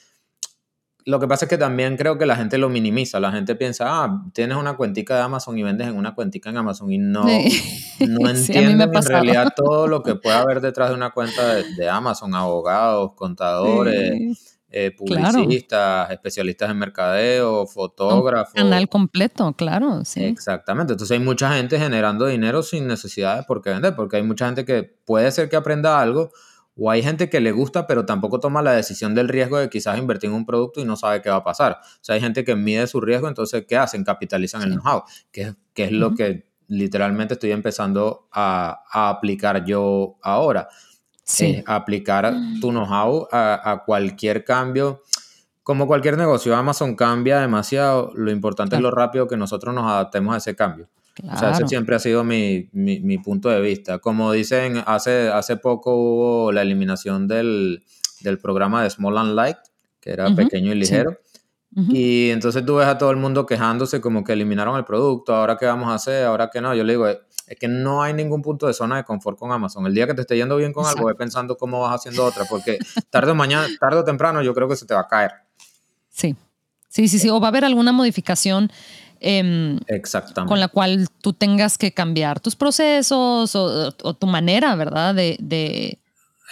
lo 1.09 1.19
que 1.19 1.27
pasa 1.27 1.47
es 1.47 1.49
que 1.49 1.57
también 1.57 1.97
creo 1.97 2.19
que 2.19 2.27
la 2.27 2.37
gente 2.37 2.59
lo 2.59 2.69
minimiza. 2.69 3.19
La 3.19 3.33
gente 3.33 3.57
piensa, 3.57 3.87
ah, 3.89 4.25
tienes 4.35 4.59
una 4.59 4.77
cuentica 4.77 5.17
de 5.17 5.23
Amazon 5.23 5.57
y 5.59 5.63
vendes 5.63 5.89
en 5.89 5.97
una 5.97 6.15
cuentica 6.15 6.51
en 6.51 6.59
Amazon 6.59 6.93
y 6.93 6.99
no, 6.99 7.25
no 7.25 7.29
entienden 8.31 8.95
en 8.95 9.03
realidad 9.03 9.49
todo 9.57 9.87
lo 9.87 10.03
que 10.03 10.15
puede 10.15 10.37
haber 10.37 10.61
detrás 10.63 10.91
de 10.91 10.95
una 10.95 11.11
cuenta 11.11 11.55
de, 11.55 11.89
Amazon, 11.89 12.35
abogados, 12.35 13.13
contadores. 13.15 14.58
Eh, 14.71 14.95
publicistas, 14.95 16.11
especialistas 16.11 16.71
en 16.71 16.79
mercadeo, 16.79 17.67
fotógrafos. 17.67 18.53
Un 18.55 18.65
canal 18.65 18.89
completo, 18.91 19.55
claro, 19.55 20.05
sí. 20.05 20.23
Exactamente. 20.25 20.93
Entonces 20.93 21.19
hay 21.19 21.25
mucha 21.25 21.55
gente 21.55 21.79
generando 21.79 22.27
dinero 22.27 22.63
sin 22.63 22.87
necesidad 22.87 23.39
de 23.39 23.43
por 23.45 23.63
qué 23.63 23.71
vender, 23.71 23.97
porque 23.97 24.17
hay 24.17 24.23
mucha 24.23 24.45
gente 24.45 24.67
que 24.67 24.83
puede 24.83 25.31
ser 25.31 25.49
que 25.49 25.57
aprenda 25.57 25.99
algo, 26.01 26.31
o 26.77 26.91
hay 26.91 27.03
gente 27.03 27.31
que 27.31 27.41
le 27.41 27.51
gusta, 27.51 27.87
pero 27.87 28.05
tampoco 28.05 28.41
toma 28.41 28.61
la 28.61 28.73
decisión 28.73 29.15
del 29.15 29.29
riesgo 29.29 29.59
de 29.59 29.71
quizás 29.71 29.99
invertir 29.99 30.29
en 30.29 30.37
un 30.37 30.45
producto 30.45 30.81
y 30.81 30.85
no 30.85 30.97
sabe 30.97 31.23
qué 31.23 31.31
va 31.31 31.37
a 31.37 31.45
pasar. 31.45 31.79
O 31.83 31.99
sea, 32.03 32.17
hay 32.17 32.21
gente 32.21 32.45
que 32.45 32.55
mide 32.55 32.87
su 32.87 33.01
riesgo, 33.01 33.27
entonces, 33.27 33.65
¿qué 33.67 33.79
hacen? 33.79 34.05
Capitalizan 34.05 34.63
el 34.63 34.75
know-how, 34.75 35.03
que, 35.33 35.55
que, 35.73 35.85
es 35.85 35.93
lo 35.93 36.15
que 36.15 36.47
literalmente 36.67 37.35
estoy 37.35 37.53
empezando 37.53 38.29
a, 38.33 38.83
a 38.93 39.09
aplicar 39.09 39.65
yo 39.65 40.19
ahora 40.23 40.69
sí. 41.29 41.63
aplicar 41.67 42.33
mm. 42.33 42.61
tu 42.61 42.71
know-how 42.71 43.29
a, 43.31 43.83
cualquier 43.85 44.45
cambio. 44.45 45.03
Como 45.63 45.87
cualquier 45.87 46.17
negocio, 46.17 46.57
Amazon 46.57 46.97
cambia 46.97 47.41
demasiado. 47.41 48.11
Lo 48.15 48.31
importante 48.31 48.77
es 48.77 48.83
lo 48.83 48.91
rápido 48.91 49.29
que 49.29 49.37
nosotros 49.37 49.75
nos 49.75 49.85
adaptemos 49.85 50.35
a 50.35 50.39
ese 50.39 50.57
cambio. 50.57 50.89
O 51.31 51.37
sea, 51.37 51.51
ese 51.51 51.67
siempre 51.67 51.97
ha 51.97 51.99
sido 51.99 52.25
mi, 52.25 52.71
mi, 52.73 53.19
punto 53.19 53.49
de 53.49 53.61
vista. 53.61 53.99
Como 53.99 54.33
dicen, 54.33 54.83
hace, 54.87 55.29
hace 55.29 55.57
poco 55.57 55.95
hubo 55.95 56.53
la 56.53 56.63
eliminación 56.63 57.27
del, 57.27 57.85
del 58.21 58.39
programa 58.39 58.83
de 58.85 58.91
Small 58.91 59.19
and 59.19 59.35
Light, 59.35 59.59
que 60.01 60.11
era 60.11 60.33
pequeño 60.35 60.73
y 60.73 60.77
ligero. 60.77 61.19
Y 61.75 62.31
entonces 62.31 62.65
tú 62.65 62.77
ves 62.77 62.87
a 62.87 62.97
todo 62.99 63.11
el 63.11 63.19
mundo 63.19 63.47
quejándose 63.47 64.01
como 64.01 64.25
que 64.25 64.33
eliminaron 64.33 64.77
el 64.77 64.85
producto, 64.85 65.35
ahora 65.35 65.57
qué 65.59 65.67
vamos 65.67 65.89
a 65.89 65.95
hacer, 65.95 66.25
ahora 66.25 66.51
qué 66.51 66.61
no. 66.61 66.75
Yo 66.75 66.83
le 66.83 66.95
digo, 66.95 67.07
es 67.49 67.59
que 67.59 67.69
no 67.69 68.03
hay 68.03 68.13
ningún 68.13 68.43
punto 68.43 68.67
de 68.67 68.75
zona 68.75 68.97
de 68.97 69.05
confort 69.05 69.39
con 69.39 69.51
Amazon. 69.51 69.87
El 69.87 69.95
día 69.95 70.07
que 70.07 70.15
te 70.15 70.21
esté 70.21 70.37
yendo 70.37 70.57
bien 70.57 70.73
con 70.73 70.85
algo, 70.85 71.07
ve 71.07 71.15
pensando 71.15 71.57
cómo 71.57 71.81
vas 71.81 71.95
haciendo 71.95 72.25
otra, 72.25 72.45
porque 72.45 72.79
tarde 73.11 73.31
o 73.31 73.35
mañana, 73.35 73.67
tarde 73.81 73.99
o 73.99 74.05
temprano, 74.05 74.43
yo 74.43 74.55
creo 74.55 74.69
que 74.69 74.77
se 74.77 74.87
te 74.87 74.95
va 74.95 75.01
a 75.01 75.09
caer. 75.09 75.33
Sí, 76.11 76.37
sí, 76.89 77.09
sí, 77.09 77.19
sí. 77.19 77.31
O 77.31 77.41
va 77.41 77.49
a 77.49 77.51
haber 77.51 77.65
alguna 77.65 77.93
modificación. 77.93 78.71
Em, 79.21 79.81
con 80.47 80.61
la 80.61 80.69
cual 80.69 81.09
tú 81.21 81.33
tengas 81.33 81.77
que 81.77 81.93
cambiar 81.93 82.39
tus 82.39 82.55
procesos 82.55 83.57
o, 83.57 84.15
tu 84.15 84.27
manera, 84.29 84.77
¿verdad? 84.77 85.13
De, 85.13 85.37
de, 85.41 85.99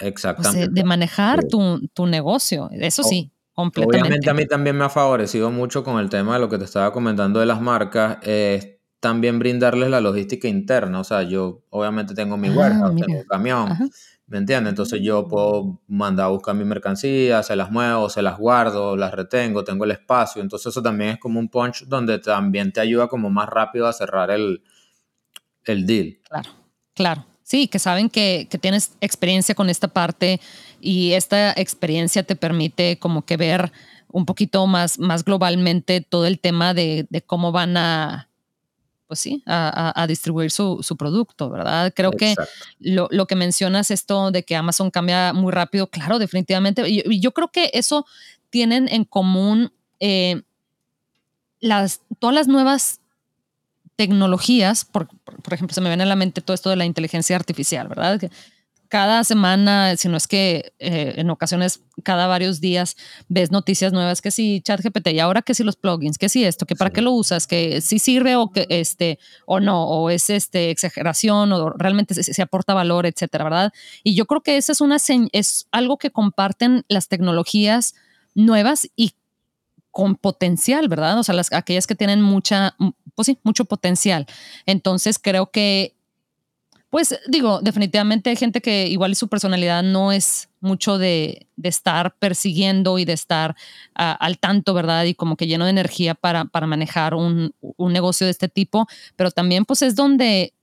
Exactamente. 0.01 0.67
de 0.69 0.83
manejar 0.83 1.45
tu, 1.45 2.05
negocio. 2.05 2.69
Eso 2.73 3.03
sí, 3.03 3.31
completamente. 3.53 4.01
Obviamente 4.01 4.29
a 4.29 4.33
mí 4.33 4.45
también 4.45 4.77
me 4.77 4.83
ha 4.83 4.89
favorecido 4.89 5.49
mucho 5.49 5.85
con 5.85 5.97
el 5.99 6.09
tema 6.09 6.33
de 6.33 6.39
lo 6.41 6.49
que 6.49 6.57
te 6.57 6.65
estaba 6.65 6.91
comentando 6.91 7.39
de 7.39 7.45
las 7.45 7.61
marcas. 7.61 8.17
Eh, 8.23 8.76
también 8.99 9.39
brindarles 9.39 9.89
la 9.89 10.01
logística 10.01 10.47
interna. 10.47 10.99
O 10.99 11.03
sea, 11.03 11.23
yo 11.23 11.63
obviamente 11.69 12.13
tengo 12.13 12.37
mi 12.37 12.47
ah, 12.49 12.53
warehouse, 12.53 12.95
tengo 12.95 13.19
un 13.19 13.25
camión, 13.25 13.91
¿me 14.27 14.37
entiendes? 14.39 14.71
Entonces 14.71 15.01
yo 15.01 15.27
puedo 15.27 15.81
mandar 15.87 16.27
a 16.27 16.29
buscar 16.29 16.55
mi 16.55 16.65
mercancía, 16.65 17.43
se 17.43 17.55
las 17.55 17.71
muevo, 17.71 18.09
se 18.09 18.21
las 18.21 18.37
guardo, 18.37 18.95
las 18.95 19.13
retengo, 19.13 19.63
tengo 19.63 19.85
el 19.85 19.91
espacio. 19.91 20.41
Entonces 20.41 20.67
eso 20.67 20.81
también 20.81 21.11
es 21.11 21.19
como 21.19 21.39
un 21.39 21.49
punch 21.49 21.85
donde 21.85 22.19
también 22.19 22.71
te 22.71 22.81
ayuda 22.81 23.07
como 23.07 23.29
más 23.29 23.47
rápido 23.49 23.87
a 23.87 23.93
cerrar 23.93 24.31
el, 24.31 24.63
el 25.65 25.85
deal. 25.85 26.19
Claro, 26.23 26.49
claro. 26.93 27.25
Sí, 27.43 27.69
que 27.69 27.79
saben 27.79 28.09
que, 28.09 28.49
que, 28.51 28.57
tienes 28.57 28.97
experiencia 28.99 29.55
con 29.55 29.69
esta 29.69 29.87
parte 29.87 30.41
y 30.81 31.13
esta 31.13 31.53
experiencia 31.53 32.23
te 32.23 32.35
permite 32.35 32.99
como 32.99 33.25
que 33.25 33.37
ver 33.37 33.71
un 34.09 34.25
poquito 34.25 34.67
más, 34.67 34.99
más 34.99 35.23
globalmente 35.23 36.01
todo 36.01 36.25
el 36.25 36.41
tema 36.41 36.73
de, 36.73 37.07
de 37.09 37.21
cómo 37.21 37.53
van 37.53 37.77
a, 37.77 38.27
pues 39.07 39.21
sí, 39.21 39.41
a, 39.45 40.05
distribuir 40.07 40.51
su, 40.51 40.95
producto, 40.97 41.49
¿verdad? 41.49 41.93
Creo 41.95 42.11
que 42.11 42.35
lo, 42.79 43.25
que 43.25 43.35
mencionas, 43.35 43.89
esto 43.89 44.31
de 44.31 44.43
que 44.43 44.55
Amazon 44.55 44.91
cambia 44.91 45.31
muy 45.33 45.51
rápido, 45.51 45.87
claro, 45.87 46.19
definitivamente. 46.19 46.83
Y 46.87 47.19
yo, 47.19 47.31
creo 47.31 47.47
que 47.49 47.71
eso 47.73 48.05
tienen 48.49 48.87
en 48.89 49.05
común 49.05 49.71
eh, 49.99 50.41
las, 51.59 52.01
todas 52.19 52.35
las 52.35 52.47
nuevas 52.47 52.99
tecnologías, 53.95 54.85
por, 54.85 55.07
por, 55.07 55.53
ejemplo, 55.53 55.73
se 55.73 55.81
me 55.81 55.89
viene 55.89 56.03
a 56.03 56.07
la 56.07 56.15
mente 56.15 56.41
todo 56.41 56.53
esto 56.53 56.69
de 56.69 56.75
la 56.75 56.85
inteligencia 56.85 57.35
artificial, 57.35 57.87
¿verdad? 57.87 58.19
Cada 58.87 59.23
semana, 59.23 59.95
si 59.97 60.07
no 60.07 60.17
es 60.17 60.27
que 60.27 60.73
eh, 60.79 61.13
en 61.17 61.29
ocasiones 61.29 61.81
cada 62.03 62.27
varios 62.27 62.61
días 62.61 62.95
ves 63.27 63.51
noticias 63.51 63.93
nuevas 63.93 64.21
que 64.21 64.31
si 64.31 64.61
ChatGPT 64.61 65.07
y 65.09 65.19
ahora 65.19 65.41
que 65.41 65.53
si 65.53 65.63
los 65.63 65.75
plugins, 65.75 66.17
que 66.17 66.29
si 66.29 66.45
esto, 66.45 66.65
que 66.65 66.75
para 66.75 66.91
qué 66.91 67.01
lo 67.01 67.11
usas, 67.11 67.47
que 67.47 67.81
si 67.81 67.99
sirve 67.99 68.35
o 68.35 68.51
que 68.51 68.65
este 68.69 69.19
o 69.45 69.59
no, 69.59 69.83
o 69.83 70.09
es 70.09 70.29
este 70.29 70.69
exageración 70.69 71.51
o 71.51 71.69
realmente 71.71 72.13
se, 72.15 72.41
aporta 72.41 72.73
valor, 72.73 73.05
etcétera, 73.05 73.43
¿verdad? 73.43 73.73
Y 74.03 74.15
yo 74.15 74.25
creo 74.25 74.41
que 74.41 74.57
esa 74.57 74.71
es 74.71 74.81
una 74.81 74.97
es 75.31 75.67
algo 75.71 75.97
que 75.97 76.11
comparten 76.11 76.85
las 76.87 77.07
tecnologías 77.07 77.95
nuevas 78.35 78.89
y 78.95 79.13
con 79.91 80.15
potencial, 80.15 80.87
¿verdad? 80.89 81.17
O 81.17 81.23
sea, 81.23 81.33
las, 81.33 81.51
aquellas 81.51 81.87
que 81.87 81.95
tienen 81.95 82.21
mucha, 82.21 82.75
pues 83.15 83.25
sí, 83.25 83.39
mucho 83.43 83.65
potencial. 83.65 84.27
Entonces 84.67 85.17
creo 85.17 85.49
que 85.49 85.96
pues 86.89 87.19
digo, 87.27 87.59
definitivamente 87.61 88.29
hay 88.29 88.37
gente 88.37 88.61
que 88.61 88.87
igual 88.87 89.15
su 89.15 89.27
personalidad 89.27 89.83
no 89.83 90.11
es 90.11 90.49
mucho 90.61 90.97
de, 90.97 91.47
estar 91.61 92.15
persiguiendo 92.15 92.97
y 92.97 93.05
de 93.05 93.13
estar 93.13 93.55
al 93.93 94.37
tanto, 94.39 94.73
¿verdad? 94.73 95.03
Y 95.03 95.15
como 95.15 95.35
que 95.35 95.47
lleno 95.47 95.65
de 95.65 95.71
energía 95.71 96.15
para, 96.15 96.45
para 96.45 96.67
manejar 96.67 97.13
un, 97.13 97.53
negocio 97.77 98.25
de 98.25 98.31
este 98.31 98.47
tipo, 98.47 98.87
pero 99.15 99.31
también 99.31 99.65
pues 99.65 99.81
es 99.81 99.95
donde 99.95 100.53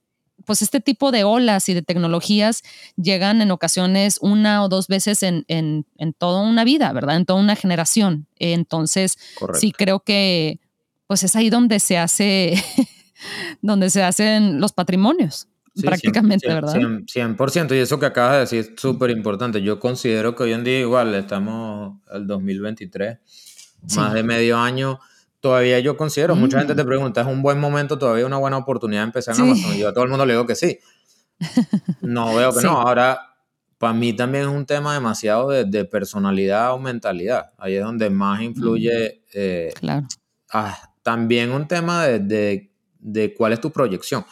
pues 0.46 0.62
este 0.62 0.80
tipo 0.80 1.12
de 1.12 1.24
olas 1.24 1.68
y 1.68 1.74
de 1.74 1.82
tecnologías 1.82 2.62
llegan 2.96 3.40
en 3.40 3.50
ocasiones 3.50 4.18
una 4.20 4.64
o 4.64 4.68
dos 4.68 4.88
veces 4.88 5.22
en, 5.22 5.44
en, 5.48 5.84
toda 6.16 6.42
una 6.42 6.64
vida, 6.64 6.92
¿verdad? 6.92 7.16
En 7.16 7.26
toda 7.26 7.40
una 7.40 7.56
generación. 7.56 8.26
Entonces, 8.36 9.18
sí 9.54 9.72
creo 9.72 10.00
que 10.00 10.58
pues 11.06 11.22
es 11.22 11.36
ahí 11.36 11.50
donde 11.50 11.80
se 11.80 11.98
hace, 11.98 12.62
donde 13.62 13.90
se 13.90 14.02
hacen 14.02 14.60
los 14.60 14.72
patrimonios 14.72 15.48
prácticamente, 15.82 16.48
¿verdad? 16.48 16.74
100%, 16.74 17.74
y 17.74 17.78
eso 17.78 17.98
que 17.98 18.06
acabas 18.06 18.32
de 18.34 18.38
decir 18.40 18.58
es 18.60 18.80
súper 18.80 19.10
importante. 19.10 19.62
Yo 19.62 19.80
considero 19.80 20.34
que 20.34 20.44
hoy 20.44 20.52
en 20.52 20.64
día 20.64 20.80
igual 20.80 21.14
estamos 21.14 21.98
el 22.12 22.26
2023, 22.26 23.18
más 23.96 24.14
de 24.14 24.22
medio 24.22 24.58
año. 24.58 25.00
Todavía 25.40 25.78
yo 25.80 25.96
considero, 25.96 26.36
mucha 26.36 26.58
gente 26.58 26.74
te 26.74 26.84
mm. 26.84 26.86
pregunta, 26.86 27.20
¿es 27.20 27.26
un 27.26 27.42
buen 27.42 27.60
momento, 27.60 27.98
todavía 27.98 28.24
una 28.24 28.38
buena 28.38 28.56
oportunidad 28.56 29.02
de 29.02 29.06
empezar 29.06 29.34
en 29.34 29.42
Amazon? 29.42 29.74
Y 29.74 29.78
yo 29.80 29.88
a 29.88 29.92
todo 29.92 30.04
el 30.04 30.10
mundo 30.10 30.24
le 30.24 30.32
digo 30.32 30.46
que 30.46 30.54
sí. 30.54 30.78
No 32.00 32.34
veo 32.34 32.54
que 32.54 32.62
no. 32.62 32.80
Ahora, 32.80 33.34
para 33.78 33.92
mí 33.92 34.14
también 34.14 34.44
es 34.44 34.50
un 34.50 34.64
tema 34.64 34.94
demasiado 34.94 35.50
de, 35.50 35.84
personalidad 35.84 36.72
o 36.72 36.78
mentalidad. 36.78 37.52
Ahí 37.58 37.74
es 37.74 37.84
donde 37.84 38.08
más 38.08 38.40
influye. 38.40 39.22
Mm. 39.26 39.30
Eh, 39.34 39.72
claro. 39.78 40.06
Ah, 40.50 40.94
también 41.02 41.52
un 41.52 41.68
tema 41.68 42.06
de, 42.06 42.70
de, 42.98 43.34
cuál 43.34 43.52
es 43.52 43.60
tu 43.60 43.70
proyección. 43.70 44.24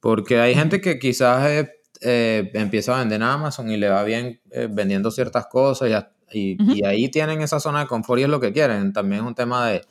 Porque 0.00 0.40
hay 0.40 0.54
gente 0.54 0.80
que 0.80 0.98
quizás 0.98 1.46
eh, 1.48 1.70
eh, 2.00 2.50
empieza 2.54 2.96
a 2.96 3.00
vender 3.00 3.16
en 3.16 3.22
Amazon 3.22 3.70
y 3.70 3.76
le 3.76 3.88
va 3.88 4.02
bien 4.02 4.40
eh, 4.50 4.68
vendiendo 4.70 5.10
ciertas 5.10 5.46
cosas 5.46 6.06
y, 6.32 6.56
y, 6.58 6.84
ahí 6.84 7.08
tienen 7.10 7.42
esa 7.42 7.60
zona 7.60 7.80
de 7.80 7.86
confort 7.86 8.20
y 8.20 8.22
es 8.24 8.28
lo 8.28 8.40
que 8.40 8.52
quieren. 8.52 8.92
También 8.92 9.22
es 9.22 9.26
un 9.26 9.34
tema 9.34 9.68
de, 9.68 9.82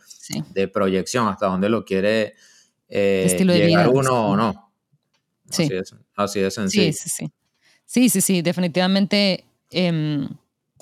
de 0.53 0.67
proyección, 0.67 1.27
hasta 1.27 1.47
dónde 1.47 1.69
lo 1.69 1.85
quiere 1.85 2.35
llegar 2.89 3.89
uno 3.89 4.29
o 4.29 4.35
no. 4.35 4.71
Sí. 5.49 5.69
Así 6.15 6.39
es, 6.39 6.47
así 6.47 6.51
sencillo. 6.51 6.93
Sí, 6.93 6.93
sí, 6.93 7.09
sí. 7.09 7.31
Sí, 7.85 8.09
sí, 8.09 8.21
sí, 8.21 8.41
definitivamente. 8.41 9.45
Em, 9.71 10.27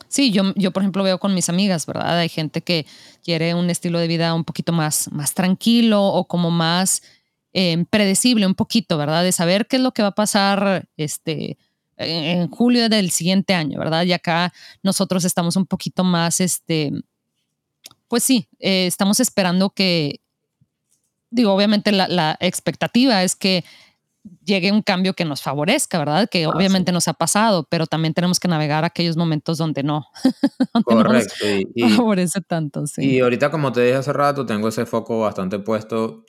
Sí, 0.10 0.32
yo, 0.32 0.54
yo 0.56 0.72
por 0.72 0.84
ejemplo 0.84 1.04
veo 1.04 1.20
con 1.20 1.34
mis 1.34 1.50
amigas, 1.50 1.86
¿verdad? 1.86 2.20
Hay 2.20 2.30
gente 2.30 2.62
que 2.62 2.86
quiere 3.24 3.54
un 3.54 3.70
estilo 3.70 4.00
de 4.00 4.08
vida 4.08 4.34
un 4.34 4.46
poquito 4.46 4.72
más, 4.72 5.12
más 5.12 5.34
tranquilo 5.34 6.04
o 6.04 6.28
como 6.28 6.50
más 6.50 7.04
eh, 7.60 7.86
predecible, 7.90 8.46
un 8.46 8.54
poquito, 8.54 9.00
¿verdad? 9.00 9.24
De 9.24 9.32
saber 9.32 9.66
qué 9.66 9.78
es 9.78 9.82
lo 9.82 9.92
que 9.92 10.04
va 10.04 10.10
a 10.10 10.16
pasar 10.16 10.88
este, 10.96 11.58
en 11.98 12.48
julio 12.52 12.88
del 12.88 13.10
siguiente 13.10 13.56
año, 13.56 13.80
¿verdad? 13.80 14.04
Y 14.04 14.14
acá 14.14 14.54
nosotros 14.84 15.26
estamos 15.26 15.56
un 15.56 15.66
poquito 15.66 16.04
más, 16.04 16.40
este, 16.40 16.92
pues 18.08 18.22
sí, 18.22 18.48
eh, 18.60 18.86
estamos 18.86 19.20
esperando 19.20 19.72
que, 19.72 20.20
digo, 21.32 21.52
obviamente 21.52 21.92
la, 21.92 22.08
la 22.08 22.38
expectativa 22.42 23.24
es 23.24 23.36
que 23.36 23.64
llegue 24.46 24.72
un 24.72 24.84
cambio 24.84 25.16
que 25.16 25.26
nos 25.26 25.42
favorezca, 25.42 25.98
¿verdad? 25.98 26.30
Que 26.30 26.46
obviamente 26.46 26.92
nos 26.92 27.08
ha 27.08 27.14
pasado, 27.14 27.66
pero 27.68 27.88
también 27.88 28.14
tenemos 28.14 28.40
que 28.40 28.48
navegar 28.48 28.86
aquellos 28.86 29.18
momentos 29.18 29.58
donde 29.58 29.82
no. 29.82 30.06
Correcto. 30.86 31.34
y, 31.74 31.90
favorece 31.90 32.42
tanto, 32.42 32.86
sí. 32.86 33.04
Y 33.04 33.20
ahorita, 33.20 33.50
como 33.50 33.72
te 33.72 33.82
dije 33.82 33.96
hace 33.96 34.14
rato, 34.14 34.46
tengo 34.46 34.68
ese 34.68 34.86
foco 34.86 35.22
bastante 35.22 35.58
puesto. 35.58 36.24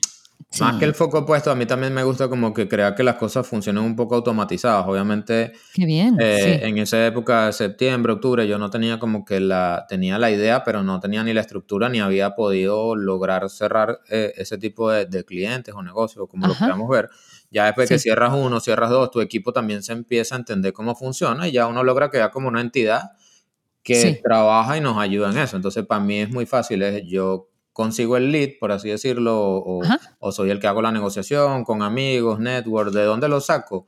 Más 0.60 0.76
que 0.76 0.86
el 0.86 0.94
foco 0.94 1.26
puesto, 1.26 1.50
a 1.50 1.54
mí 1.54 1.66
también 1.66 1.92
me 1.92 2.02
gusta 2.02 2.28
como 2.28 2.54
que 2.54 2.68
crear 2.68 2.94
que 2.94 3.02
las 3.02 3.16
cosas 3.16 3.46
funcionen 3.46 3.82
un 3.84 3.94
poco 3.94 4.14
automatizadas. 4.14 4.86
Obviamente, 4.86 5.52
Qué 5.74 5.84
bien, 5.84 6.16
eh, 6.18 6.60
en 6.62 6.78
esa 6.78 7.06
época 7.06 7.46
de 7.46 7.52
septiembre, 7.52 8.14
octubre, 8.14 8.48
yo 8.48 8.56
no 8.58 8.70
tenía 8.70 8.98
como 8.98 9.24
que 9.24 9.40
la, 9.40 9.84
tenía 9.88 10.18
la 10.18 10.30
idea, 10.30 10.64
pero 10.64 10.82
no 10.82 11.00
tenía 11.00 11.22
ni 11.22 11.34
la 11.34 11.42
estructura, 11.42 11.88
ni 11.88 12.00
había 12.00 12.34
podido 12.34 12.96
lograr 12.96 13.50
cerrar 13.50 14.00
eh, 14.08 14.32
ese 14.36 14.56
tipo 14.56 14.90
de, 14.90 15.04
de, 15.06 15.24
clientes 15.24 15.74
o 15.74 15.82
negocios, 15.82 16.26
como 16.28 16.46
lo 16.46 16.54
queramos 16.54 16.88
ver. 16.88 17.10
Ya 17.50 17.66
después 17.66 17.88
que 17.88 17.98
cierras 17.98 18.32
uno, 18.34 18.60
cierras 18.60 18.90
dos, 18.90 19.10
tu 19.10 19.20
equipo 19.20 19.52
también 19.52 19.82
se 19.82 19.92
empieza 19.92 20.34
a 20.34 20.38
entender 20.38 20.72
cómo 20.72 20.94
funciona 20.94 21.46
y 21.46 21.52
ya 21.52 21.66
uno 21.66 21.84
logra 21.84 22.10
quedar 22.10 22.30
como 22.30 22.48
una 22.48 22.60
entidad 22.60 23.12
que 23.82 24.20
trabaja 24.22 24.76
y 24.76 24.80
nos 24.80 24.98
ayuda 24.98 25.30
en 25.30 25.38
eso. 25.38 25.56
Entonces, 25.56 25.84
para 25.86 26.00
mí 26.00 26.20
es 26.20 26.30
muy 26.30 26.46
fácil, 26.46 26.82
es 26.82 27.04
yo 27.06 27.48
consigo 27.78 28.16
el 28.16 28.32
lead, 28.32 28.58
por 28.58 28.72
así 28.72 28.88
decirlo, 28.88 29.38
o, 29.38 30.32
soy 30.32 30.50
el 30.50 30.58
que 30.58 30.66
hago 30.66 30.82
la 30.82 30.90
negociación 30.90 31.62
con 31.62 31.82
amigos, 31.82 32.40
network, 32.40 32.90
¿de 32.90 33.04
dónde 33.04 33.28
lo 33.28 33.40
saco? 33.40 33.86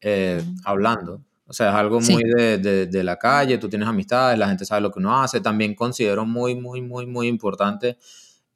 Eh, 0.00 0.42
hablando. 0.64 1.22
O 1.46 1.52
sea, 1.52 1.68
es 1.68 1.74
algo 1.74 2.00
muy 2.00 2.22
de, 2.24 2.56
de, 2.56 2.86
de, 2.86 3.04
la 3.04 3.18
calle, 3.18 3.58
tú 3.58 3.68
tienes 3.68 3.88
amistades, 3.88 4.38
la 4.38 4.48
gente 4.48 4.64
sabe 4.64 4.80
lo 4.80 4.90
que 4.90 5.00
uno 5.00 5.22
hace. 5.22 5.40
También 5.40 5.74
considero 5.74 6.24
muy, 6.24 6.54
muy, 6.54 6.80
muy, 6.80 7.06
muy 7.06 7.28
importante 7.28 7.98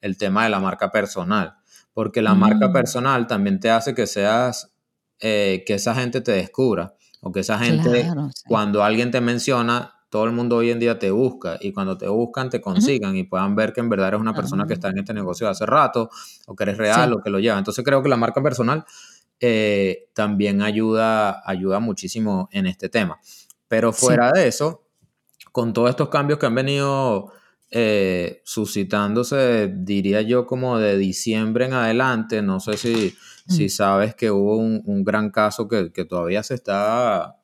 el 0.00 0.16
tema 0.16 0.44
de 0.44 0.50
la 0.50 0.60
marca 0.60 0.90
personal 0.90 1.60
porque 1.92 2.22
la 2.22 2.34
marca 2.34 2.68
mm. 2.68 2.72
personal 2.72 3.26
también 3.26 3.60
te 3.60 3.70
hace 3.70 3.94
que 3.94 4.06
seas, 4.06 4.72
eh, 5.20 5.64
que 5.66 5.75
esa 5.75 5.94
gente 5.94 6.20
te 6.20 6.32
descubra, 6.32 6.94
o 7.20 7.32
que 7.32 7.40
esa 7.40 7.58
gente, 7.58 8.10
cuando 8.46 8.82
alguien 8.82 9.10
te 9.10 9.20
menciona, 9.20 9.94
todo 10.11 10.25
el 10.25 10.33
mundo 10.33 10.57
hoy 10.57 10.71
en 10.71 10.81
día 10.81 10.99
te 10.99 11.11
busca 11.11 11.57
y 11.61 11.73
cuando 11.73 11.97
te 11.97 12.09
buscan 12.09 12.50
te 12.50 12.61
consigan 12.61 13.17
y 13.17 13.23
puedan 13.25 13.55
ver 13.55 13.73
que 13.73 13.81
en 13.81 13.88
verdad 13.88 14.09
eres 14.09 14.21
una 14.21 14.35
persona 14.35 14.67
que 14.67 14.73
ah. 14.73 14.75
está 14.75 14.88
en 14.90 14.99
este 14.99 15.14
negocio 15.14 15.49
hace 15.49 15.64
rato 15.64 16.11
o 16.47 16.57
que 16.57 16.64
eres 16.64 16.79
real 16.79 17.12
o 17.12 17.23
que 17.23 17.31
lo 17.31 17.38
lleva. 17.38 17.57
Entonces 17.57 17.85
creo 17.85 18.02
que 18.02 18.09
la 18.09 18.17
marca 18.17 18.43
personal 18.43 18.85
eh, 19.38 20.11
también 20.12 20.61
ayuda, 20.61 21.49
ayuda 21.49 21.79
muchísimo 21.79 22.49
en 22.52 22.67
este 22.67 22.88
tema. 22.88 23.21
Pero 23.69 23.93
fuera 23.93 24.33
de 24.33 24.49
eso, 24.49 24.83
con 25.52 25.73
todos 25.73 25.90
estos 25.90 26.09
cambios 26.09 26.38
que 26.38 26.47
han 26.47 26.55
venido 26.57 27.33
eh, 27.71 28.43
suscitándose, 28.45 29.73
diría 29.73 30.23
yo, 30.23 30.45
como 30.45 30.79
de 30.79 30.99
diciembre 30.99 31.67
en 31.67 31.75
adelante. 31.75 32.43
No 32.43 32.59
sé 32.59 32.76
si, 32.76 33.14
si 33.47 33.69
sabes 33.69 34.17
que 34.17 34.31
hubo 34.33 34.57
un, 34.57 35.05
gran 35.05 35.31
caso 35.31 35.69
que, 35.69 35.93
que, 35.93 36.05
todavía 36.05 36.43
se 36.43 36.55
está, 36.55 37.39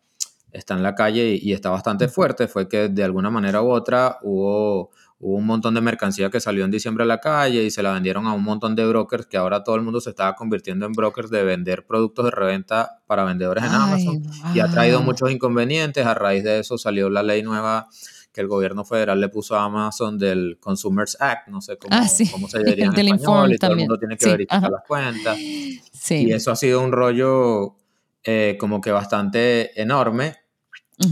está 0.53 0.75
en 0.75 0.83
la 0.83 0.95
calle 0.95 1.39
y, 1.41 1.53
está 1.53 1.71
bastante 1.71 2.09
fuerte. 2.09 2.49
Fue 2.49 2.69
que 2.69 2.89
de 2.89 3.05
alguna 3.05 3.31
manera 3.31 3.63
u 3.63 3.71
otra 3.71 4.19
hubo, 4.23 4.91
hubo 5.19 5.37
un 5.37 5.47
montón 5.47 5.75
de 5.75 5.81
mercancía 5.81 6.31
que 6.31 6.41
salió 6.41 6.65
en 6.65 6.71
diciembre 6.71 7.05
a 7.05 7.07
la 7.07 7.21
calle 7.21 7.65
y 7.65 7.71
se 7.71 7.83
la 7.83 7.93
vendieron 7.93 8.27
a 8.27 8.33
un 8.33 8.43
montón 8.43 8.75
de 8.75 8.87
brokers 8.87 9.27
que 9.27 9.37
ahora 9.37 9.65
todo 9.65 9.77
el 9.77 9.83
mundo 9.83 10.01
se 10.01 10.11
estaba 10.11 10.35
convirtiendo 10.35 10.87
en 10.87 10.93
brokers 10.93 11.31
de 11.31 11.45
vender 11.45 11.87
productos 11.87 12.27
de 12.27 12.31
reventa 12.31 13.01
para 13.07 13.25
vendedores 13.25 13.65
en 13.65 13.71
Amazon 13.71 14.23
y 14.55 14.61
ha 14.61 14.69
traído 14.69 15.01
muchos 15.03 15.31
inconvenientes. 15.31 16.07
A 16.07 16.15
raíz 16.15 16.45
de 16.45 16.61
eso 16.61 16.79
salió 16.79 17.11
la 17.11 17.23
ley 17.23 17.43
nueva 17.43 17.89
que 18.33 18.43
el 18.43 18.49
gobierno 18.49 18.85
federal 18.85 19.19
le 19.19 19.31
puso 19.31 19.57
a 19.57 19.65
Amazon 19.65 20.19
del 20.19 20.59
Consumers 20.61 21.17
Act, 21.19 21.49
no 21.49 21.63
sé 21.63 21.79
cómo, 21.79 21.97
ah, 21.97 22.07
cómo 22.31 22.49
se 22.49 22.63
diría 22.63 22.85
en 22.85 22.93
español, 22.99 23.55
y 23.55 23.57
todo 23.57 23.71
el 23.71 23.79
mundo 23.79 23.99
tiene 23.99 24.19
que 24.19 24.27
verificar 24.27 24.71
las 24.71 24.85
cuentas. 24.87 25.39
Y 25.39 26.33
eso 26.33 26.51
ha 26.51 26.57
sido 26.57 26.83
un 26.83 26.93
rollo 26.93 27.77
eh, 28.27 28.57
como 28.59 28.81
que 28.81 28.91
bastante 28.91 29.81
enorme. 29.81 30.35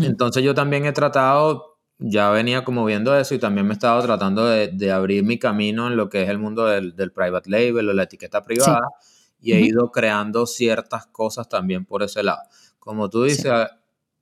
Entonces 0.00 0.42
yo 0.42 0.54
también 0.54 0.86
he 0.86 0.92
tratado, 0.92 1.78
ya 1.98 2.30
venía 2.30 2.64
como 2.64 2.84
viendo 2.84 3.16
eso 3.16 3.34
y 3.34 3.38
también 3.38 3.66
me 3.66 3.72
he 3.72 3.76
estado 3.76 4.02
tratando 4.02 4.46
de, 4.46 4.68
de 4.68 4.90
abrir 4.90 5.24
mi 5.24 5.38
camino 5.38 5.86
en 5.86 5.96
lo 5.96 6.08
que 6.08 6.22
es 6.22 6.28
el 6.28 6.38
mundo 6.38 6.66
del, 6.66 6.96
del 6.96 7.12
private 7.12 7.50
label 7.50 7.88
o 7.88 7.92
la 7.92 8.04
etiqueta 8.04 8.42
privada 8.42 8.88
y 9.40 9.52
he 9.52 9.60
ido 9.60 9.92
creando 9.92 10.46
ciertas 10.46 11.06
cosas 11.06 11.48
también 11.48 11.84
por 11.84 12.02
ese 12.02 12.22
lado. 12.22 12.40
Como 12.78 13.10
tú 13.10 13.24
dices, 13.24 13.52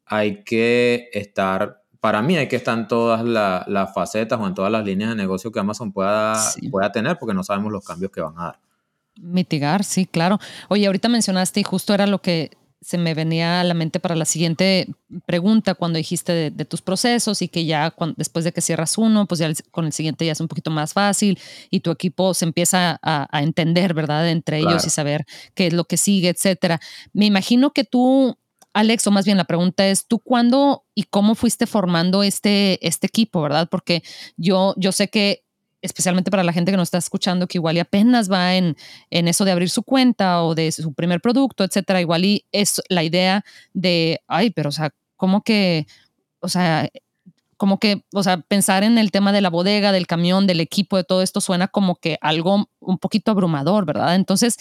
hay 0.04 0.42
que 0.42 1.08
estar 1.12 1.82
para 2.00 2.20
mí 2.20 2.36
hay 2.36 2.48
que 2.48 2.56
estar 2.56 2.76
en 2.76 2.88
todas 2.88 3.24
las 3.24 3.94
facetas 3.94 4.38
o 4.40 4.46
en 4.48 4.54
todas 4.54 4.72
las 4.72 4.84
líneas 4.84 5.10
de 5.10 5.16
negocio 5.16 5.52
que 5.52 5.60
Amazon 5.60 5.92
pueda, 5.92 6.34
pueda 6.68 6.90
tener 6.90 7.16
porque 7.16 7.32
no 7.32 7.44
sabemos 7.44 7.70
los 7.70 7.84
cambios 7.84 8.10
que 8.10 8.20
van 8.20 8.36
a 8.38 8.44
dar. 8.46 8.60
Mitigar, 9.20 9.84
sí, 9.84 10.06
claro. 10.06 10.40
Oye, 10.68 10.86
ahorita 10.86 11.08
mencionaste 11.08 11.60
y 11.60 11.62
justo 11.62 11.94
era 11.94 12.08
lo 12.08 12.20
que 12.20 12.50
se 12.82 12.98
me 12.98 13.14
venía 13.14 13.60
a 13.60 13.64
la 13.64 13.74
mente 13.74 14.00
para 14.00 14.16
la 14.16 14.24
siguiente 14.24 14.88
pregunta 15.24 15.74
cuando 15.74 15.98
dijiste 15.98 16.50
de, 16.50 16.64
tus 16.64 16.82
procesos 16.82 17.40
y 17.40 17.48
que 17.48 17.64
ya 17.64 17.94
después 18.16 18.44
de 18.44 18.52
que 18.52 18.60
cierras 18.60 18.98
uno, 18.98 19.26
pues 19.26 19.38
ya 19.38 19.50
con 19.70 19.86
el 19.86 19.92
siguiente 19.92 20.26
ya 20.26 20.32
es 20.32 20.40
un 20.40 20.48
poquito 20.48 20.70
más 20.70 20.92
fácil 20.92 21.38
y 21.70 21.80
tu 21.80 21.90
equipo 21.90 22.34
se 22.34 22.44
empieza 22.44 22.98
a, 23.02 23.40
entender, 23.40 23.94
¿verdad? 23.94 24.28
Entre 24.28 24.58
ellos 24.58 24.84
y 24.84 24.90
saber 24.90 25.24
qué 25.54 25.68
es 25.68 25.72
lo 25.72 25.84
que 25.84 25.96
sigue, 25.96 26.28
etcétera. 26.28 26.80
Me 27.12 27.26
imagino 27.26 27.72
que 27.72 27.84
tú 27.84 28.36
Alex, 28.74 29.06
o 29.06 29.10
más 29.10 29.26
bien 29.26 29.36
la 29.36 29.44
pregunta 29.44 29.86
es, 29.86 30.06
¿tú 30.06 30.18
cuándo 30.18 30.84
y 30.94 31.04
cómo 31.04 31.34
fuiste 31.34 31.66
formando 31.66 32.22
este, 32.22 32.84
este 32.86 33.06
equipo, 33.06 33.42
verdad? 33.42 33.68
Porque 33.70 34.02
yo, 34.36 34.74
yo 34.76 34.92
sé 34.92 35.08
que 35.08 35.44
especialmente 35.82 36.30
para 36.30 36.44
la 36.44 36.52
gente 36.52 36.70
que 36.70 36.76
nos 36.76 36.86
está 36.86 36.98
escuchando, 36.98 37.46
que 37.46 37.58
igual 37.58 37.76
y 37.76 37.80
apenas 37.80 38.30
va 38.30 38.54
en, 38.54 38.76
en 39.10 39.28
eso 39.28 39.44
de 39.44 39.52
abrir 39.52 39.68
su 39.68 39.82
cuenta 39.82 40.42
o 40.42 40.54
de 40.54 40.72
su 40.72 40.94
primer 40.94 41.20
producto, 41.20 41.64
etcétera, 41.64 42.00
igual 42.00 42.24
y 42.24 42.46
es 42.52 42.80
la 42.88 43.02
idea 43.02 43.44
de, 43.74 44.22
ay, 44.28 44.50
pero 44.50 44.70
o 44.70 44.72
sea, 44.72 44.94
¿cómo 45.16 45.42
que, 45.42 45.86
o 46.40 46.48
sea, 46.48 46.88
como 47.56 47.78
que, 47.78 48.04
o 48.12 48.24
sea, 48.24 48.38
pensar 48.38 48.82
en 48.82 48.98
el 48.98 49.12
tema 49.12 49.30
de 49.32 49.40
la 49.40 49.48
bodega, 49.48 49.92
del 49.92 50.08
camión, 50.08 50.48
del 50.48 50.58
equipo, 50.58 50.96
de 50.96 51.04
todo 51.04 51.22
esto 51.22 51.40
suena 51.40 51.68
como 51.68 51.94
que 51.94 52.18
algo 52.20 52.68
un 52.80 52.98
poquito 52.98 53.30
abrumador, 53.30 53.84
¿verdad? 53.86 54.16
Entonces, 54.16 54.56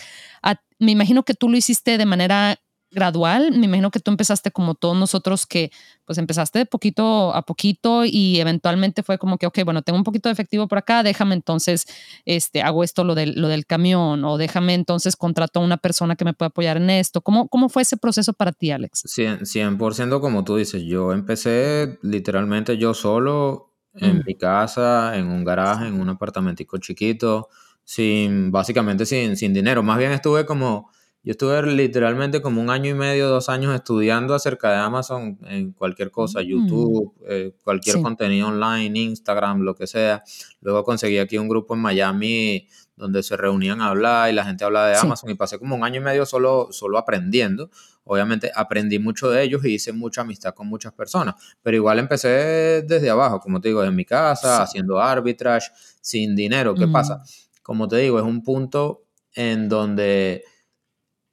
me 0.78 0.92
imagino 0.92 1.24
que 1.24 1.34
tú 1.34 1.50
lo 1.50 1.58
hiciste 1.58 1.98
de 1.98 2.06
manera 2.06 2.60
gradual. 2.92 3.52
Me 3.52 3.66
imagino 3.66 3.90
que 3.90 4.00
tú 4.00 4.12
empezaste 4.12 4.52
como 4.52 4.76
todos 4.76 4.98
nosotros 4.98 5.46
que 5.46 5.72
pues 6.06 6.18
empezaste 6.18 6.60
de 6.60 6.66
poquito 6.66 7.34
a 7.34 7.44
poquito 7.44 8.04
y 8.06 8.40
eventualmente 8.40 9.02
fue 9.02 9.18
como 9.18 9.38
que, 9.38 9.48
ok, 9.48 9.60
bueno, 9.64 9.82
tengo 9.82 9.98
un 9.98 10.04
poquito 10.04 10.30
de 10.30 10.34
efectivo 10.34 10.68
por 10.68 10.78
acá, 10.78 11.04
déjame 11.04 11.36
entonces, 11.36 11.86
este, 12.26 12.62
hago 12.62 12.84
esto, 12.84 13.04
lo 13.04 13.16
del, 13.16 13.40
lo 13.40 13.48
del 13.48 13.66
camión 13.66 14.24
o 14.26 14.38
déjame 14.38 14.74
entonces 14.74 15.16
contrato 15.16 15.60
a 15.60 15.64
una 15.64 15.78
persona 15.78 16.16
que 16.16 16.26
me 16.26 16.34
pueda 16.34 16.48
apoyar 16.48 16.78
en 16.78 16.90
esto. 16.90 17.22
¿Cómo, 17.22 17.48
cómo 17.48 17.70
fue 17.70 17.84
ese 17.84 17.98
proceso 17.98 18.34
para 18.34 18.52
ti, 18.52 18.72
Alex? 18.72 19.06
100%, 19.06 19.42
100% 19.78 20.20
como 20.20 20.44
tú 20.44 20.58
dices, 20.58 20.84
yo 20.84 21.14
empecé 21.14 21.98
literalmente 22.02 22.78
yo 22.78 22.94
solo 22.94 23.74
en 23.94 24.18
mm. 24.18 24.24
mi 24.26 24.36
casa, 24.36 25.18
en 25.18 25.28
un 25.28 25.44
garaje, 25.44 25.88
en 25.88 26.00
un 26.00 26.10
apartamentico 26.10 26.78
chiquito, 26.78 27.50
sin, 27.84 28.52
básicamente 28.52 29.06
sin, 29.06 29.36
sin 29.36 29.54
dinero. 29.54 29.84
Más 29.84 29.98
bien 29.98 30.12
estuve 30.12 30.46
como 30.46 30.90
yo 31.24 31.32
estuve 31.32 31.62
literalmente 31.64 32.42
como 32.42 32.62
un 32.62 32.72
año 32.72 32.90
y 32.90 32.94
medio, 32.96 33.30
dos 33.30 33.48
años 33.48 33.76
estudiando 33.76 34.34
acerca 34.34 34.72
de 34.72 34.78
Amazon 34.78 35.38
en 35.46 35.72
cualquier 35.72 36.10
cosa, 36.10 36.40
mm. 36.40 36.44
YouTube, 36.44 37.14
eh, 37.28 37.54
cualquier 37.64 38.02
contenido 38.02 38.48
online, 38.48 39.00
Instagram, 39.00 39.62
lo 39.62 39.76
que 39.76 39.86
sea. 39.86 40.24
Luego 40.62 40.84
conseguí 40.84 41.20
aquí 41.20 41.38
un 41.38 41.48
grupo 41.48 41.76
en 41.76 41.82
Miami 41.82 42.68
donde 42.96 43.22
se 43.22 43.38
reunían 43.38 43.82
a 43.82 43.90
hablar 43.90 44.32
y 44.32 44.34
la 44.34 44.46
gente 44.46 44.64
hablaba 44.64 44.88
de 44.88 44.96
Amazon 44.96 45.30
y 45.30 45.36
pasé 45.36 45.60
como 45.60 45.76
un 45.76 45.84
año 45.84 46.02
y 46.02 46.04
medio 46.04 46.26
solo, 46.26 46.70
solo 46.72 46.98
aprendiendo. 46.98 47.70
Obviamente 48.04 48.52
aprendí 48.56 48.98
mucho 48.98 49.30
de 49.30 49.44
ellos 49.44 49.64
y 49.64 49.76
hice 49.76 49.94
mucha 49.94 50.22
amistad 50.22 50.56
con 50.56 50.68
muchas 50.68 50.92
personas, 50.94 51.36
pero 51.62 51.78
igual 51.78 52.00
empecé 52.00 52.84
desde 52.88 53.10
abajo, 53.12 53.40
como 53.40 53.62
te 53.62 53.68
digo, 53.70 53.84
en 53.84 53.96
mi 53.96 54.06
casa, 54.06 54.64
haciendo 54.64 55.00
arbitrage, 55.00 55.70
sin 56.02 56.36
dinero. 56.36 56.74
¿Qué 56.74 56.88
pasa? 56.88 57.22
Como 57.62 57.88
te 57.88 57.98
digo, 57.98 58.18
es 58.18 58.26
un 58.26 58.42
punto 58.44 59.04
en 59.34 59.70
donde 59.70 60.44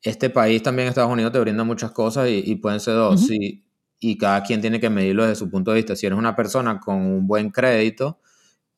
este 0.03 0.31
país 0.31 0.63
también, 0.63 0.89
Estados 0.89 1.13
Unidos, 1.13 1.33
te 1.33 1.41
brinda 1.41 1.65
muchas 1.65 1.91
cosas 1.91 2.29
y, 2.31 2.55
pueden 2.57 2.81
ser 2.81 2.95
dos. 2.95 3.29
y, 3.31 4.19
cada 4.19 4.43
quien 4.43 4.61
tiene 4.61 4.79
que 4.79 4.91
medirlo 4.91 5.25
desde 5.25 5.37
su 5.37 5.51
punto 5.51 5.73
de 5.73 5.79
vista. 5.79 5.97
Si 5.97 6.07
eres 6.07 6.19
una 6.19 6.37
persona 6.37 6.79
con 6.79 6.97
un 6.97 7.27
buen 7.27 7.51
crédito, 7.51 8.21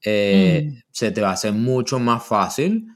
eh, 0.02 0.70
mm. 0.70 0.78
se 0.90 1.10
te 1.10 1.20
va 1.20 1.30
a 1.30 1.32
hacer 1.32 1.52
mucho 1.52 1.98
más 1.98 2.24
fácil 2.24 2.86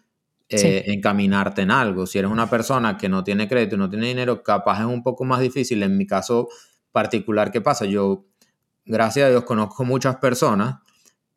eh, 0.48 0.84
encaminarte 0.86 1.62
en 1.62 1.70
algo. 1.70 2.06
Si 2.06 2.18
eres 2.18 2.30
una 2.30 2.48
persona 2.48 2.96
que 2.96 3.08
no 3.08 3.24
tiene 3.24 3.48
crédito 3.48 3.76
y 3.76 3.78
no 3.78 3.90
tiene 3.90 4.06
dinero, 4.06 4.42
capaz 4.42 4.80
es 4.80 4.86
un 4.86 5.02
poco 5.02 5.24
más 5.24 5.40
difícil. 5.40 5.82
En 5.82 5.96
mi 5.96 6.06
caso 6.06 6.48
particular, 6.92 7.50
¿qué 7.50 7.60
pasa? 7.60 7.84
Yo 7.84 8.26
gracias 8.84 9.26
a 9.26 9.30
Dios 9.30 9.44
conozco 9.44 9.84
muchas 9.84 10.16
personas 10.16 10.76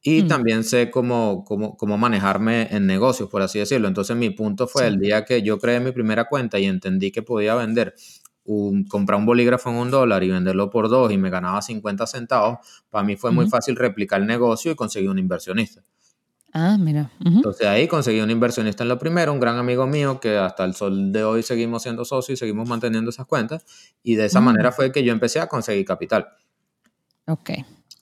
y 0.09 0.23
mm. 0.23 0.27
también 0.29 0.63
sé 0.63 0.89
cómo, 0.89 1.43
cómo, 1.43 1.75
cómo, 1.75 1.97
manejarme 1.97 2.69
en 2.71 2.87
negocios, 2.87 3.29
por 3.29 3.41
así 3.41 3.59
decirlo. 3.59 3.89
Entonces 3.89 4.15
mi 4.15 4.29
punto 4.29 4.65
fue 4.65 4.87
el 4.87 4.99
día 4.99 5.25
que 5.25 5.41
yo 5.41 5.59
creé 5.59 5.81
mi 5.81 5.91
primera 5.91 6.29
cuenta 6.29 6.57
y 6.59 6.65
entendí 6.65 7.11
que 7.11 7.23
podía 7.23 7.55
vender, 7.55 7.93
un, 8.45 8.85
comprar 8.85 9.19
un 9.19 9.25
bolígrafo 9.25 9.69
en 9.69 9.75
un 9.75 9.91
dólar 9.91 10.23
y 10.23 10.29
venderlo 10.29 10.69
por 10.69 10.87
dos 10.87 11.11
y 11.11 11.17
me 11.17 11.29
ganaba 11.29 11.61
50 11.61 12.07
centavos, 12.07 12.59
para 12.89 13.03
mí 13.03 13.17
fue 13.17 13.31
muy 13.31 13.49
fácil 13.49 13.75
replicar 13.75 14.21
el 14.21 14.27
negocio 14.27 14.71
y 14.71 14.75
conseguir 14.75 15.09
un 15.09 15.19
inversionista. 15.19 15.83
Ah, 16.53 16.77
mira. 16.79 17.11
Entonces 17.25 17.67
ahí 17.67 17.89
conseguí 17.89 18.21
un 18.21 18.31
inversionista 18.31 18.83
en 18.83 18.89
lo 18.89 18.97
primero, 18.97 19.33
un 19.33 19.41
gran 19.41 19.57
amigo 19.57 19.85
mío 19.87 20.21
que 20.21 20.37
hasta 20.37 20.63
el 20.63 20.73
sol 20.73 21.11
de 21.11 21.25
hoy 21.25 21.43
seguimos 21.43 21.83
siendo 21.83 22.05
socios 22.05 22.37
y 22.37 22.39
seguimos 22.39 22.69
manteniendo 22.69 23.09
esas 23.09 23.25
cuentas. 23.25 23.65
Y 24.03 24.15
de 24.15 24.27
esa 24.27 24.39
mm. 24.39 24.45
manera 24.45 24.71
fue 24.71 24.93
que 24.93 25.03
yo 25.03 25.11
empecé 25.11 25.41
a 25.41 25.47
conseguir 25.47 25.85
capital. 25.85 26.29
Ok. 27.27 27.49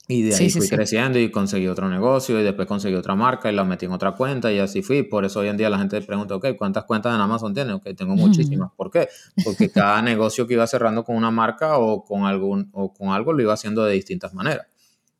Y 0.07 0.21
de 0.21 0.35
ahí 0.35 0.49
fui 0.51 0.67
creciendo 0.69 1.17
y 1.17 1.31
conseguí 1.31 1.67
otro 1.67 1.89
negocio 1.89 2.39
y 2.39 2.43
después 2.43 2.67
conseguí 2.67 2.93
otra 2.95 3.15
marca 3.15 3.51
y 3.51 3.55
la 3.55 3.63
metí 3.63 3.85
en 3.85 3.91
otra 3.91 4.11
cuenta 4.11 4.51
y 4.51 4.59
así 4.59 4.83
fui. 4.83 5.01
Por 5.01 5.25
eso 5.25 5.39
hoy 5.39 5.47
en 5.47 5.57
día 5.57 5.69
la 5.69 5.79
gente 5.79 5.99
pregunta, 6.01 6.35
ok, 6.35 6.49
¿cuántas 6.57 6.83
cuentas 6.83 7.15
en 7.15 7.21
Amazon 7.21 7.53
tienes? 7.55 7.75
Ok, 7.75 7.87
tengo 7.97 8.15
muchísimas. 8.15 8.71
¿Por 8.75 8.91
qué? 8.91 9.09
Porque 9.43 9.69
cada 9.71 10.01
negocio 10.03 10.45
que 10.45 10.53
iba 10.53 10.67
cerrando 10.67 11.03
con 11.03 11.15
una 11.15 11.31
marca 11.31 11.79
o 11.79 12.03
con, 12.05 12.25
algún, 12.25 12.69
o 12.73 12.93
con 12.93 13.09
algo 13.09 13.33
lo 13.33 13.41
iba 13.41 13.53
haciendo 13.53 13.83
de 13.83 13.93
distintas 13.93 14.33
maneras. 14.33 14.67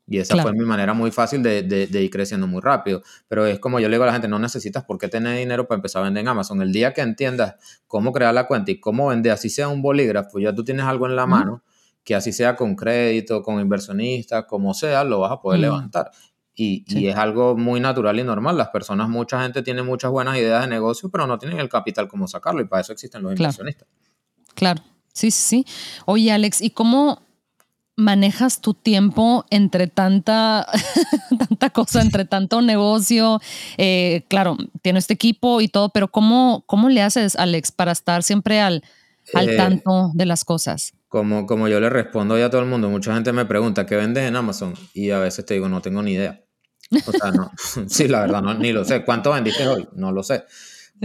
Y 0.08 0.18
esa 0.18 0.40
fue 0.40 0.52
mi 0.52 0.64
manera 0.64 0.94
muy 0.94 1.10
fácil 1.10 1.42
de, 1.42 1.64
de, 1.64 2.02
ir 2.02 2.10
creciendo 2.10 2.46
muy 2.46 2.60
rápido. 2.60 3.02
Pero 3.26 3.44
es 3.44 3.58
como 3.58 3.80
yo 3.80 3.88
le 3.88 3.96
digo 3.96 4.04
a 4.04 4.06
la 4.06 4.12
gente, 4.12 4.28
no 4.28 4.38
necesitas 4.38 4.84
por 4.84 4.98
qué 4.98 5.08
tener 5.08 5.36
dinero 5.36 5.66
para 5.66 5.78
empezar 5.78 6.02
a 6.02 6.04
vender 6.04 6.20
en 6.20 6.28
Amazon. 6.28 6.62
El 6.62 6.70
día 6.70 6.94
que 6.94 7.00
entiendas 7.00 7.56
cómo 7.88 8.12
crear 8.12 8.32
la 8.32 8.46
cuenta 8.46 8.70
y 8.70 8.78
cómo 8.78 9.08
vender, 9.08 9.32
así 9.32 9.50
sea 9.50 9.66
un 9.66 9.82
bolígrafo, 9.82 10.38
ya 10.38 10.54
tú 10.54 10.62
tienes 10.62 10.86
algo 10.86 11.06
en 11.06 11.16
la 11.16 11.26
mano 11.26 11.64
que 12.06 12.14
así 12.14 12.32
sea 12.32 12.54
con 12.54 12.76
crédito, 12.76 13.42
con 13.42 13.60
inversionistas, 13.60 14.44
como 14.44 14.72
sea, 14.74 15.02
lo 15.02 15.18
vas 15.18 15.32
a 15.32 15.40
poder 15.40 15.58
mm. 15.58 15.62
levantar. 15.62 16.10
Y, 16.54 16.84
y, 16.86 17.08
es 17.08 17.16
algo 17.16 17.56
muy 17.56 17.80
natural 17.80 18.18
y 18.20 18.22
normal. 18.22 18.56
Las 18.56 18.68
personas, 18.68 19.08
mucha 19.08 19.42
gente 19.42 19.60
tiene 19.60 19.82
muchas 19.82 20.12
buenas 20.12 20.38
ideas 20.38 20.62
de 20.62 20.68
negocio, 20.68 21.10
pero 21.10 21.26
no 21.26 21.36
tienen 21.36 21.58
el 21.58 21.68
capital 21.68 22.06
como 22.06 22.28
sacarlo 22.28 22.62
y 22.62 22.66
para 22.66 22.82
eso 22.82 22.92
existen 22.92 23.24
los 23.24 23.32
inversionistas. 23.32 23.88
Claro, 24.54 24.82
sí, 25.12 25.32
sí. 25.32 25.66
Oye, 26.04 26.30
Alex, 26.30 26.62
¿y 26.62 26.70
cómo 26.70 27.22
manejas 27.96 28.60
tu 28.60 28.72
tiempo 28.72 29.44
entre 29.50 29.88
tanta, 29.88 30.64
tanta 31.48 31.70
cosa, 31.70 32.02
entre 32.02 32.24
tanto 32.24 32.62
negocio? 32.62 33.40
Eh, 33.78 34.24
claro, 34.28 34.56
tienes 34.80 35.04
este 35.04 35.14
equipo 35.14 35.60
y 35.60 35.66
todo, 35.66 35.88
pero 35.88 36.08
¿cómo, 36.12 36.62
cómo 36.66 36.88
le 36.88 37.02
haces, 37.02 37.34
Alex, 37.34 37.72
para 37.72 37.90
estar 37.90 38.22
siempre 38.22 38.60
al, 38.60 38.84
al 39.34 39.48
eh, 39.48 39.56
tanto 39.56 40.10
de 40.14 40.26
las 40.26 40.44
cosas? 40.44 40.92
Como, 41.08 41.46
como 41.46 41.68
yo 41.68 41.80
le 41.80 41.90
respondo 41.90 42.38
ya 42.38 42.46
a 42.46 42.50
todo 42.50 42.60
el 42.60 42.68
mundo, 42.68 42.88
mucha 42.88 43.14
gente 43.14 43.32
me 43.32 43.46
pregunta, 43.46 43.86
¿qué 43.86 43.96
vendes 43.96 44.24
en 44.24 44.36
Amazon? 44.36 44.74
Y 44.94 45.10
a 45.10 45.18
veces 45.18 45.44
te 45.44 45.54
digo, 45.54 45.68
no 45.68 45.80
tengo 45.80 46.02
ni 46.02 46.12
idea. 46.12 46.44
O 47.06 47.12
sea, 47.12 47.30
no, 47.30 47.50
sí, 47.88 48.08
la 48.08 48.20
verdad, 48.20 48.42
no, 48.42 48.54
ni 48.54 48.72
lo 48.72 48.84
sé. 48.84 49.04
¿Cuánto 49.04 49.32
vendiste 49.32 49.66
hoy? 49.66 49.88
No 49.94 50.12
lo 50.12 50.22
sé. 50.22 50.44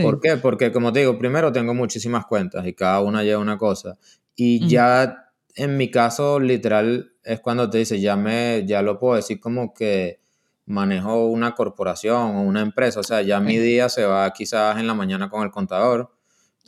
¿Por 0.02 0.20
qué? 0.22 0.38
Porque 0.38 0.72
como 0.72 0.94
te 0.94 1.00
digo, 1.00 1.18
primero 1.18 1.52
tengo 1.52 1.74
muchísimas 1.74 2.26
cuentas 2.26 2.66
y 2.66 2.74
cada 2.74 3.02
una 3.02 3.24
lleva 3.24 3.42
una 3.42 3.58
cosa. 3.58 3.98
Y 4.36 4.66
ya 4.68 5.32
en 5.56 5.78
mi 5.78 5.92
caso, 5.92 6.40
literal, 6.40 7.14
es 7.24 7.40
cuando 7.42 7.70
te 7.70 7.80
dice, 7.80 8.00
ya, 8.00 8.16
me, 8.16 8.66
ya 8.66 8.82
lo 8.82 9.00
puedo 9.00 9.16
decir 9.16 9.40
como 9.40 9.74
que 9.74 10.22
manejo 10.66 11.26
una 11.26 11.54
corporación 11.56 12.36
o 12.38 12.42
una 12.42 12.62
empresa. 12.62 13.02
O 13.02 13.04
sea, 13.04 13.22
ya 13.22 13.40
mi 13.40 13.58
día 13.58 13.90
se 13.90 14.06
va 14.06 14.32
quizás 14.32 14.80
en 14.80 14.88
la 14.88 14.94
mañana 14.94 15.30
con 15.30 15.44
el 15.44 15.52
contador 15.52 16.12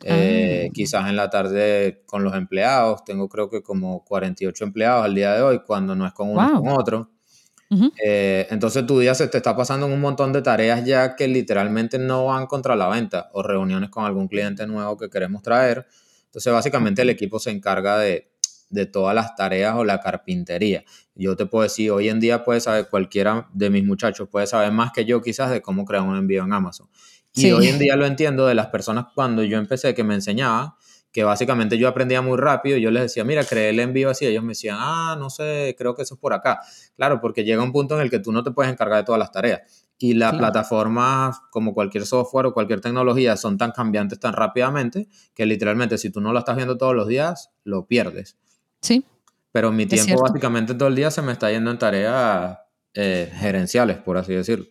eh, 0.04 0.68
ah. 0.68 0.72
Quizás 0.74 1.10
en 1.10 1.16
la 1.16 1.30
tarde 1.30 2.04
con 2.06 2.24
los 2.24 2.36
empleados, 2.36 3.04
tengo 3.04 3.30
creo 3.30 3.50
que 3.50 3.62
como 3.62 4.04
48 4.06 4.64
empleados 4.64 5.06
al 5.06 5.16
día 5.16 5.34
de 5.34 5.42
hoy, 5.42 5.62
cuando 5.66 5.96
no 5.96 6.06
es 6.06 6.14
con 6.14 6.30
uno 6.30 6.62
con 6.62 6.70
otro. 6.70 7.10
Eh, 8.04 8.46
entonces 8.52 8.86
tu 8.86 9.00
día 9.00 9.16
se 9.16 9.28
te 9.28 9.38
está 9.38 9.56
pasando 9.56 9.88
en 9.88 9.94
un 9.94 10.00
montón 10.00 10.32
de 10.32 10.44
tareas 10.44 10.86
ya 10.86 11.16
que 11.16 11.28
literalmente 11.28 11.98
no 11.98 12.26
van 12.26 12.46
contra 12.46 12.76
la 12.76 12.88
venta 12.88 13.32
o 13.34 13.42
reuniones 13.42 13.90
con 13.90 14.06
algún 14.06 14.28
cliente 14.28 14.68
nuevo 14.68 14.96
que 14.96 15.10
queremos 15.10 15.42
traer. 15.42 15.88
Entonces 16.26 16.54
básicamente 16.54 17.02
el 17.02 17.10
equipo 17.10 17.40
se 17.40 17.50
encarga 17.50 17.98
de, 17.98 18.32
de 18.74 18.88
todas 18.88 19.14
las 19.14 19.36
tareas 19.36 19.76
o 19.76 19.84
la 19.84 20.00
carpintería. 20.00 20.84
Yo 21.16 21.36
te 21.36 21.46
puedo 21.46 21.64
decir, 21.64 21.92
hoy 21.92 22.10
en 22.10 22.20
día 22.20 22.44
puede 22.44 22.60
saber, 22.60 22.90
cualquiera 22.90 23.48
de 23.54 23.70
mis 23.70 23.86
muchachos 23.86 24.28
puede 24.30 24.48
saber 24.48 24.72
más 24.72 24.92
que 24.92 25.06
yo 25.06 25.22
quizás 25.22 25.52
de 25.52 25.62
cómo 25.62 25.86
crear 25.86 26.04
un 26.04 26.18
envío 26.18 26.44
en 26.44 26.54
Amazon. 26.54 26.90
Y 27.36 27.52
hoy 27.52 27.68
en 27.68 27.80
día 27.80 27.96
lo 27.96 28.06
entiendo 28.06 28.46
de 28.46 28.56
las 28.56 28.68
personas 28.68 29.08
cuando 29.16 29.44
yo 29.44 29.58
empecé 29.58 29.94
que 29.94 30.04
me 30.04 30.14
enseñaba, 30.14 30.78
que 31.12 31.24
básicamente 31.24 31.78
yo 31.78 31.88
aprendía 31.88 32.22
muy 32.22 32.38
rápido, 32.38 32.78
yo 32.78 32.90
les 32.90 33.04
decía, 33.04 33.24
mira, 33.24 33.44
creé 33.44 33.70
el 33.70 33.80
envío 33.80 34.10
así, 34.10 34.26
ellos 34.26 34.44
me 34.44 34.50
decían, 34.50 34.78
ah, 34.80 35.16
no 35.18 35.30
sé, 35.30 35.76
creo 35.78 35.96
que 35.96 36.02
eso 36.02 36.16
es 36.16 36.20
por 36.20 36.34
acá. 36.34 36.60
Claro, 36.96 37.22
porque 37.22 37.44
llega 37.44 37.62
un 37.62 37.72
punto 37.72 37.96
en 37.96 38.02
el 38.02 38.10
que 38.10 38.20
tú 38.20 38.32
no 38.32 38.44
te 38.44 38.52
puedes 38.52 38.72
encargar 38.72 38.98
de 38.98 39.06
todas 39.06 39.20
las 39.20 39.32
tareas. 39.32 39.62
Y 40.00 40.16
las 40.16 40.36
plataformas, 40.36 41.40
como 41.52 41.74
cualquier 41.74 42.06
software 42.06 42.48
o 42.48 42.54
cualquier 42.54 42.82
tecnología, 42.82 43.38
son 43.38 43.58
tan 43.58 43.72
cambiantes 43.72 44.20
tan 44.20 44.34
rápidamente 44.34 45.08
que 45.36 45.46
literalmente 45.46 45.98
si 45.98 46.10
tú 46.10 46.20
no 46.20 46.34
lo 46.34 46.40
estás 46.40 46.56
viendo 46.56 46.78
todos 46.78 46.96
los 46.96 47.08
días, 47.08 47.52
lo 47.64 47.86
pierdes. 47.86 48.38
Sí. 48.82 49.06
Pero 49.52 49.72
mi 49.72 49.86
tiempo 49.86 50.20
básicamente 50.20 50.74
todo 50.74 50.90
el 50.90 50.96
día 50.96 51.12
se 51.12 51.22
me 51.22 51.32
está 51.32 51.52
yendo 51.52 51.70
en 51.70 51.78
tareas 51.78 52.58
eh, 52.96 53.32
gerenciales, 53.36 53.98
por 53.98 54.18
así 54.18 54.34
decirlo. 54.34 54.66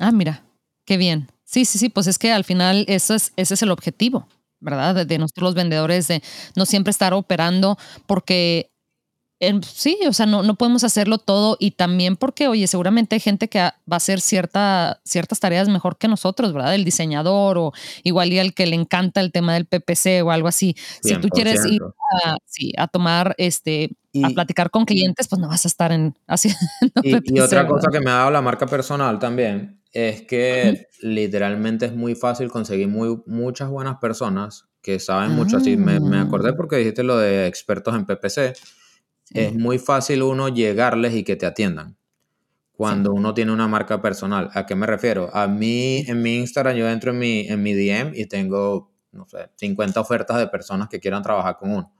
Ah, 0.00 0.10
mira, 0.10 0.42
qué 0.86 0.96
bien. 0.96 1.28
Sí, 1.44 1.64
sí, 1.64 1.78
sí, 1.78 1.88
pues 1.88 2.06
es 2.06 2.18
que 2.18 2.32
al 2.32 2.44
final 2.44 2.84
eso 2.88 3.14
es, 3.14 3.32
ese 3.36 3.54
es 3.54 3.62
el 3.62 3.70
objetivo, 3.70 4.26
¿verdad? 4.60 5.06
De, 5.06 5.18
nosotros 5.18 5.44
los 5.44 5.54
vendedores, 5.54 6.08
de 6.08 6.22
no 6.56 6.66
siempre 6.66 6.90
estar 6.90 7.14
operando 7.14 7.78
porque 8.06 8.70
sí, 9.62 9.98
o 10.08 10.12
sea, 10.12 10.26
no, 10.26 10.42
no 10.42 10.54
podemos 10.54 10.84
hacerlo 10.84 11.18
todo 11.18 11.56
y 11.58 11.72
también 11.72 12.16
porque, 12.16 12.48
oye, 12.48 12.66
seguramente 12.66 13.16
hay 13.16 13.20
gente 13.20 13.48
que 13.48 13.58
va 13.58 13.72
a 13.90 13.96
hacer 13.96 14.20
cierta, 14.20 15.00
ciertas 15.04 15.40
tareas 15.40 15.68
mejor 15.68 15.98
que 15.98 16.08
nosotros, 16.08 16.52
¿verdad? 16.52 16.74
El 16.74 16.84
diseñador 16.84 17.58
o 17.58 17.72
igual 18.02 18.32
y 18.32 18.38
al 18.38 18.54
que 18.54 18.66
le 18.66 18.76
encanta 18.76 19.20
el 19.20 19.32
tema 19.32 19.54
del 19.54 19.66
PPC 19.66 20.22
o 20.24 20.30
algo 20.30 20.48
así. 20.48 20.76
Si 21.02 21.16
tú 21.16 21.28
quieres 21.28 21.64
ir 21.66 21.82
a, 22.24 22.36
sí, 22.46 22.72
a 22.76 22.88
tomar, 22.88 23.34
este, 23.38 23.90
a 24.22 24.30
platicar 24.30 24.70
con 24.70 24.84
clientes, 24.84 25.28
pues 25.28 25.40
no 25.40 25.48
vas 25.48 25.64
a 25.64 25.68
estar 25.68 25.92
en 25.92 26.14
haciendo 26.26 26.58
y, 27.02 27.36
y 27.36 27.40
otra 27.40 27.66
cosa 27.66 27.88
que 27.90 28.00
me 28.00 28.10
ha 28.10 28.14
dado 28.14 28.30
la 28.30 28.40
marca 28.40 28.66
personal 28.66 29.18
también 29.18 29.83
es 29.94 30.22
que 30.22 30.88
literalmente 31.00 31.86
es 31.86 31.94
muy 31.94 32.16
fácil 32.16 32.50
conseguir 32.50 32.88
muy, 32.88 33.22
muchas 33.26 33.70
buenas 33.70 33.98
personas 33.98 34.68
que 34.82 34.98
saben 34.98 35.30
mucho. 35.30 35.56
Así 35.56 35.76
me, 35.76 36.00
me, 36.00 36.18
acordé 36.18 36.50
ah. 36.50 36.54
porque 36.56 36.76
dijiste 36.76 37.04
lo 37.04 37.16
de 37.16 37.46
expertos 37.46 37.94
en 37.94 38.04
PPC. 38.04 38.54
Es 39.32 39.54
muy 39.54 39.78
fácil 39.78 40.22
uno 40.22 40.48
llegarles 40.48 41.14
y 41.14 41.22
que 41.22 41.36
te 41.36 41.46
atiendan 41.46 41.96
cuando 42.72 43.12
uno 43.12 43.34
tiene 43.34 43.52
una 43.52 43.68
marca 43.68 44.02
personal. 44.02 44.50
¿A 44.52 44.66
qué 44.66 44.74
me 44.74 44.86
refiero? 44.86 45.30
A 45.32 45.46
mí, 45.46 46.04
en 46.08 46.20
mi 46.20 46.38
Instagram, 46.38 46.76
yo 46.76 46.88
entro 46.90 47.12
en 47.12 47.18
mi, 47.18 47.46
en 47.48 47.62
mi 47.62 47.72
DM 47.72 48.12
y 48.14 48.26
tengo, 48.26 48.92
no 49.12 49.26
sé, 49.28 49.48
50 49.54 50.00
ofertas 50.00 50.38
de 50.38 50.48
personas 50.48 50.88
que 50.88 50.98
quieran 50.98 51.22
trabajar 51.22 51.56
con 51.56 51.70
uno 51.70 51.94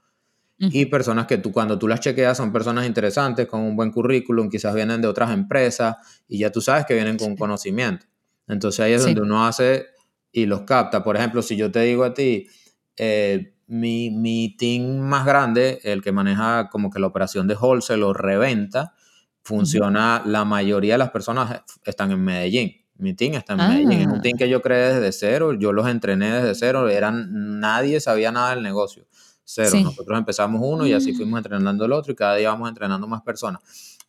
y 0.57 0.85
personas 0.85 1.27
que 1.27 1.37
tú 1.37 1.51
cuando 1.51 1.77
tú 1.77 1.87
las 1.87 1.99
chequeas 1.99 2.37
son 2.37 2.51
personas 2.53 2.85
interesantes 2.85 3.47
con 3.47 3.61
un 3.61 3.75
buen 3.75 3.91
currículum, 3.91 4.49
quizás 4.49 4.73
vienen 4.73 5.01
de 5.01 5.07
otras 5.07 5.31
empresas 5.31 5.97
y 6.27 6.39
ya 6.39 6.51
tú 6.51 6.61
sabes 6.61 6.85
que 6.85 6.93
vienen 6.93 7.17
con 7.17 7.35
conocimiento. 7.35 8.05
Entonces 8.47 8.79
ahí 8.79 8.93
es 8.93 9.03
donde 9.03 9.21
uno 9.21 9.45
hace 9.45 9.87
y 10.31 10.45
los 10.45 10.61
capta. 10.61 11.03
Por 11.03 11.17
ejemplo, 11.17 11.41
si 11.41 11.57
yo 11.57 11.71
te 11.71 11.81
digo 11.81 12.05
a 12.05 12.13
ti, 12.13 12.47
eh, 12.95 13.53
mi, 13.67 14.11
mi, 14.11 14.55
team 14.55 14.99
más 14.99 15.25
grande, 15.25 15.79
el 15.83 16.01
que 16.01 16.11
maneja 16.11 16.69
como 16.69 16.89
que 16.89 16.99
la 16.99 17.07
operación 17.07 17.47
de 17.47 17.55
wholesale 17.55 18.03
o 18.03 18.13
reventa, 18.13 18.93
funciona, 19.41 20.21
la 20.25 20.45
mayoría 20.45 20.93
de 20.93 20.97
las 20.99 21.11
personas 21.11 21.63
están 21.83 22.11
en 22.11 22.23
Medellín. 22.23 22.71
Mi 22.97 23.13
team 23.13 23.33
está 23.33 23.53
en 23.53 23.59
Medellín. 23.59 24.01
Es 24.01 24.07
un 24.07 24.19
ah. 24.19 24.21
team 24.21 24.37
que 24.37 24.47
yo 24.47 24.61
creé 24.61 24.93
desde 24.93 25.11
cero, 25.11 25.53
yo 25.53 25.73
los 25.73 25.87
entrené 25.87 26.31
desde 26.31 26.55
cero, 26.55 26.87
eran, 26.87 27.59
nadie 27.59 27.99
sabía 27.99 28.31
nada 28.31 28.51
del 28.51 28.63
negocio 28.63 29.05
cero. 29.45 29.71
Nosotros 29.83 30.17
empezamos 30.17 30.61
uno 30.63 30.85
y 30.85 30.93
así 30.93 31.13
mm. 31.13 31.15
fuimos 31.15 31.37
entrenando 31.37 31.85
el 31.85 31.93
otro 31.93 32.11
y 32.11 32.15
cada 32.15 32.35
día 32.35 32.49
vamos 32.49 32.67
entrenando 32.67 33.07
más 33.07 33.21
personas. 33.21 33.61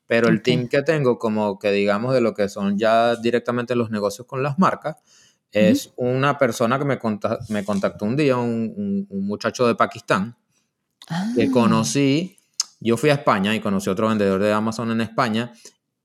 Pero 0.06 0.28
el 0.28 0.42
team 0.42 0.68
que 0.68 0.82
tengo, 0.82 1.18
como 1.18 1.58
que 1.58 1.72
digamos 1.72 2.14
de 2.14 2.20
lo 2.20 2.32
que 2.34 2.48
son 2.48 2.78
ya 2.78 3.16
directamente 3.16 3.74
los 3.74 3.90
negocios 3.90 4.26
con 4.26 4.42
las 4.42 4.58
marcas, 4.58 4.96
es 5.52 5.92
una 5.96 6.38
persona 6.38 6.78
que 6.78 6.84
me, 6.84 6.98
me 7.48 7.64
contactó 7.64 8.04
un 8.04 8.16
día, 8.16 8.36
un, 8.36 9.06
muchacho 9.10 9.66
de 9.66 9.74
Pakistán, 9.74 10.36
que 11.34 11.44
ah. 11.44 11.50
conocí. 11.52 12.38
Yo 12.78 12.96
fui 12.96 13.10
a 13.10 13.14
España 13.14 13.54
y 13.54 13.60
conocí 13.60 13.88
a 13.88 13.92
otro 13.92 14.08
vendedor 14.08 14.40
de 14.40 14.52
Amazon 14.52 14.90
en 14.90 15.00
España 15.00 15.52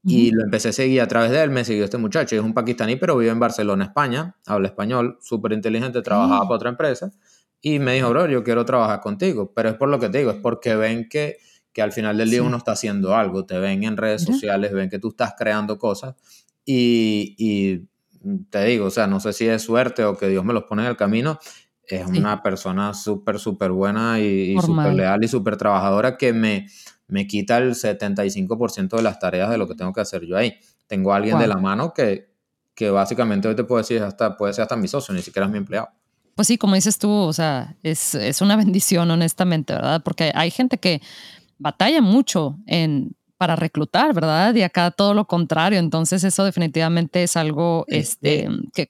y 0.03 0.31
lo 0.31 0.43
empecé 0.43 0.69
a 0.69 0.71
seguir 0.71 1.01
a 1.01 1.07
través 1.07 1.31
de 1.31 1.43
él. 1.43 1.49
Me 1.51 1.65
siguió 1.65 1.83
este 1.83 1.97
muchacho, 1.97 2.35
es 2.35 2.41
un 2.41 2.53
pakistaní, 2.53 2.95
pero 2.95 3.17
vive 3.17 3.31
en 3.31 3.39
Barcelona, 3.39 3.83
España, 3.83 4.35
habla 4.45 4.69
español, 4.69 5.17
súper 5.21 5.51
inteligente, 5.51 6.01
trabajaba 6.01 6.37
ah. 6.37 6.43
para 6.43 6.55
otra 6.55 6.69
empresa. 6.69 7.11
Y 7.61 7.79
me 7.79 7.93
dijo, 7.93 8.09
bro, 8.09 8.27
yo 8.27 8.43
quiero 8.43 8.65
trabajar 8.65 9.01
contigo. 9.01 9.53
Pero 9.53 9.69
es 9.69 9.75
por 9.75 9.89
lo 9.89 9.99
que 9.99 10.09
te 10.09 10.17
digo, 10.19 10.31
es 10.31 10.37
porque 10.37 10.75
ven 10.75 11.07
que, 11.07 11.37
que 11.71 11.81
al 11.81 11.91
final 11.91 12.17
del 12.17 12.29
día 12.29 12.43
uno 12.43 12.57
está 12.57 12.71
haciendo 12.71 13.15
algo. 13.15 13.45
Te 13.45 13.59
ven 13.59 13.83
en 13.83 13.97
redes 13.97 14.23
sociales, 14.23 14.73
ven 14.73 14.89
que 14.89 14.99
tú 14.99 15.09
estás 15.09 15.35
creando 15.37 15.77
cosas. 15.77 16.15
Y, 16.65 17.35
y, 17.37 17.87
te 18.49 18.63
digo, 18.65 18.85
o 18.85 18.89
sea, 18.91 19.07
no 19.07 19.19
sé 19.19 19.33
si 19.33 19.47
es 19.47 19.61
suerte 19.61 20.03
o 20.03 20.15
que 20.15 20.27
Dios 20.27 20.45
me 20.45 20.53
los 20.53 20.63
pone 20.63 20.83
en 20.83 20.89
el 20.89 20.97
camino. 20.97 21.39
Es 21.83 22.05
una 22.07 22.41
persona 22.41 22.93
súper, 22.93 23.37
súper 23.37 23.71
buena 23.71 24.19
y, 24.19 24.55
súper 24.61 24.93
leal 24.93 25.23
y 25.23 25.27
súper 25.27 25.57
trabajadora 25.57 26.17
que 26.17 26.31
me, 26.31 26.67
me 27.07 27.27
quita 27.27 27.57
el 27.57 27.71
75% 27.71 28.95
de 28.95 29.01
las 29.01 29.19
tareas 29.19 29.49
de 29.49 29.57
lo 29.57 29.67
que 29.67 29.75
tengo 29.75 29.91
que 29.91 30.01
hacer 30.01 30.25
yo 30.25 30.37
ahí. 30.37 30.57
Tengo 30.87 31.11
a 31.11 31.17
alguien 31.17 31.37
de 31.37 31.47
la 31.47 31.57
mano 31.57 31.93
que, 31.93 32.31
que 32.73 32.89
básicamente 32.89 33.47
hoy 33.47 33.55
te 33.55 33.65
puedo 33.65 33.81
decir, 33.81 34.01
hasta, 34.03 34.37
puede 34.37 34.53
ser 34.53 34.63
hasta 34.63 34.77
mi 34.77 34.87
socio, 34.87 35.13
ni 35.13 35.21
siquiera 35.21 35.47
es 35.47 35.51
mi 35.51 35.57
empleado. 35.57 35.89
Pues 36.41 36.47
sí, 36.47 36.57
como 36.57 36.73
dices 36.73 36.97
tú, 36.97 37.11
o 37.11 37.33
sea, 37.33 37.75
es, 37.83 38.15
es 38.15 38.41
una 38.41 38.55
bendición, 38.57 39.11
honestamente, 39.11 39.73
¿verdad? 39.73 40.01
Porque 40.03 40.31
hay 40.33 40.49
gente 40.49 40.79
que 40.79 40.99
batalla 41.59 42.01
mucho 42.01 42.57
en 42.65 43.15
para 43.37 43.55
reclutar, 43.55 44.11
¿verdad? 44.15 44.55
Y 44.55 44.63
acá 44.63 44.89
todo 44.89 45.13
lo 45.13 45.25
contrario. 45.25 45.77
Entonces 45.77 46.23
eso 46.23 46.43
definitivamente 46.43 47.21
es 47.21 47.37
algo 47.37 47.85
este, 47.89 48.49
que... 48.73 48.89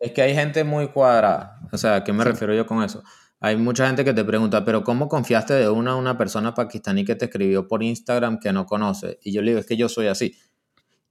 Es 0.00 0.12
que 0.12 0.22
hay 0.22 0.34
gente 0.34 0.64
muy 0.64 0.88
cuadrada. 0.88 1.60
O 1.70 1.76
sea, 1.76 1.96
¿a 1.96 2.04
qué 2.04 2.14
me 2.14 2.24
refiero 2.24 2.54
yo 2.54 2.64
con 2.64 2.82
eso? 2.82 3.02
Hay 3.40 3.58
mucha 3.58 3.86
gente 3.86 4.02
que 4.02 4.14
te 4.14 4.24
pregunta, 4.24 4.64
pero 4.64 4.82
¿cómo 4.82 5.06
confiaste 5.10 5.52
de 5.52 5.68
una 5.68 5.92
a 5.92 5.96
una 5.96 6.16
persona 6.16 6.54
pakistaní 6.54 7.04
que 7.04 7.14
te 7.14 7.26
escribió 7.26 7.68
por 7.68 7.82
Instagram 7.82 8.40
que 8.40 8.54
no 8.54 8.64
conoce? 8.64 9.18
Y 9.22 9.34
yo 9.34 9.42
le 9.42 9.50
digo, 9.50 9.60
es 9.60 9.66
que 9.66 9.76
yo 9.76 9.90
soy 9.90 10.06
así. 10.06 10.34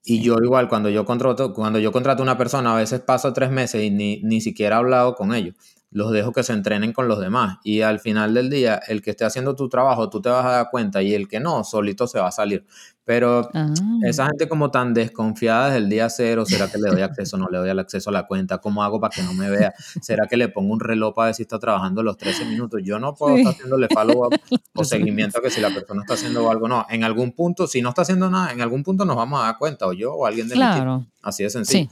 Y 0.05 0.21
yo 0.21 0.35
igual, 0.41 0.69
cuando 0.69 0.89
yo 0.89 1.03
contrato, 1.03 1.53
cuando 1.53 1.79
yo 1.79 1.91
contrato 1.91 2.21
a 2.21 2.23
una 2.23 2.37
persona, 2.37 2.73
a 2.73 2.77
veces 2.77 3.01
paso 3.01 3.33
tres 3.33 3.49
meses 3.51 3.83
y 3.83 3.89
ni, 3.89 4.21
ni 4.23 4.39
siquiera 4.39 4.75
he 4.75 4.79
hablado 4.79 5.15
con 5.15 5.33
ellos 5.33 5.55
los 5.95 6.11
dejo 6.11 6.33
que 6.33 6.43
se 6.43 6.51
entrenen 6.51 6.91
con 6.91 7.07
los 7.07 7.21
demás. 7.21 7.57
Y 7.63 7.79
al 7.79 8.01
final 8.01 8.33
del 8.33 8.49
día, 8.49 8.81
el 8.89 9.01
que 9.01 9.11
esté 9.11 9.23
haciendo 9.23 9.55
tu 9.55 9.69
trabajo, 9.69 10.09
tú 10.09 10.21
te 10.21 10.27
vas 10.27 10.45
a 10.45 10.49
dar 10.49 10.69
cuenta 10.69 11.01
y 11.01 11.13
el 11.13 11.29
que 11.29 11.39
no, 11.39 11.63
solito 11.63 12.05
se 12.05 12.19
va 12.19 12.27
a 12.27 12.31
salir. 12.33 12.65
Pero 13.05 13.49
ah. 13.53 13.73
esa 14.03 14.25
gente 14.25 14.49
como 14.49 14.71
tan 14.71 14.93
desconfiada 14.93 15.67
desde 15.67 15.77
el 15.77 15.89
día 15.89 16.09
cero, 16.09 16.45
¿será 16.45 16.69
que 16.69 16.79
le 16.79 16.89
doy 16.89 17.01
acceso 17.01 17.37
o 17.37 17.39
no 17.39 17.47
le 17.49 17.59
doy 17.59 17.69
el 17.69 17.79
acceso 17.79 18.09
a 18.09 18.13
la 18.13 18.27
cuenta? 18.27 18.57
¿Cómo 18.57 18.83
hago 18.83 18.99
para 18.99 19.15
que 19.15 19.23
no 19.23 19.33
me 19.33 19.49
vea? 19.49 19.73
¿Será 20.01 20.27
que 20.27 20.35
le 20.35 20.49
pongo 20.49 20.73
un 20.73 20.81
reloj 20.81 21.15
para 21.15 21.27
ver 21.27 21.35
si 21.35 21.43
está 21.43 21.59
trabajando 21.59 22.03
los 22.03 22.17
13 22.17 22.43
minutos? 22.43 22.81
Yo 22.83 22.99
no 22.99 23.15
puedo 23.15 23.37
estar 23.37 23.53
haciéndole 23.53 23.87
follow-up 23.87 24.37
o 24.75 24.83
seguimiento 24.83 25.39
a 25.39 25.41
que 25.41 25.49
si 25.49 25.61
la 25.61 25.69
persona 25.69 26.01
está 26.01 26.15
haciendo 26.15 26.51
algo 26.51 26.67
no. 26.67 26.85
En 26.89 27.05
algún 27.05 27.31
punto, 27.31 27.67
si 27.67 27.81
no 27.81 27.89
está 27.89 28.01
haciendo 28.01 28.29
nada, 28.29 28.51
en 28.51 28.59
algún 28.59 28.83
punto 28.83 29.05
nos 29.05 29.15
vamos 29.15 29.39
a 29.39 29.45
dar 29.45 29.57
cuenta, 29.57 29.87
o 29.87 29.93
yo 29.93 30.13
o 30.13 30.25
alguien 30.25 30.49
de 30.49 30.55
claro. 30.55 30.95
equipo. 30.95 31.11
Así 31.21 31.43
de 31.43 31.49
sencillo. 31.49 31.89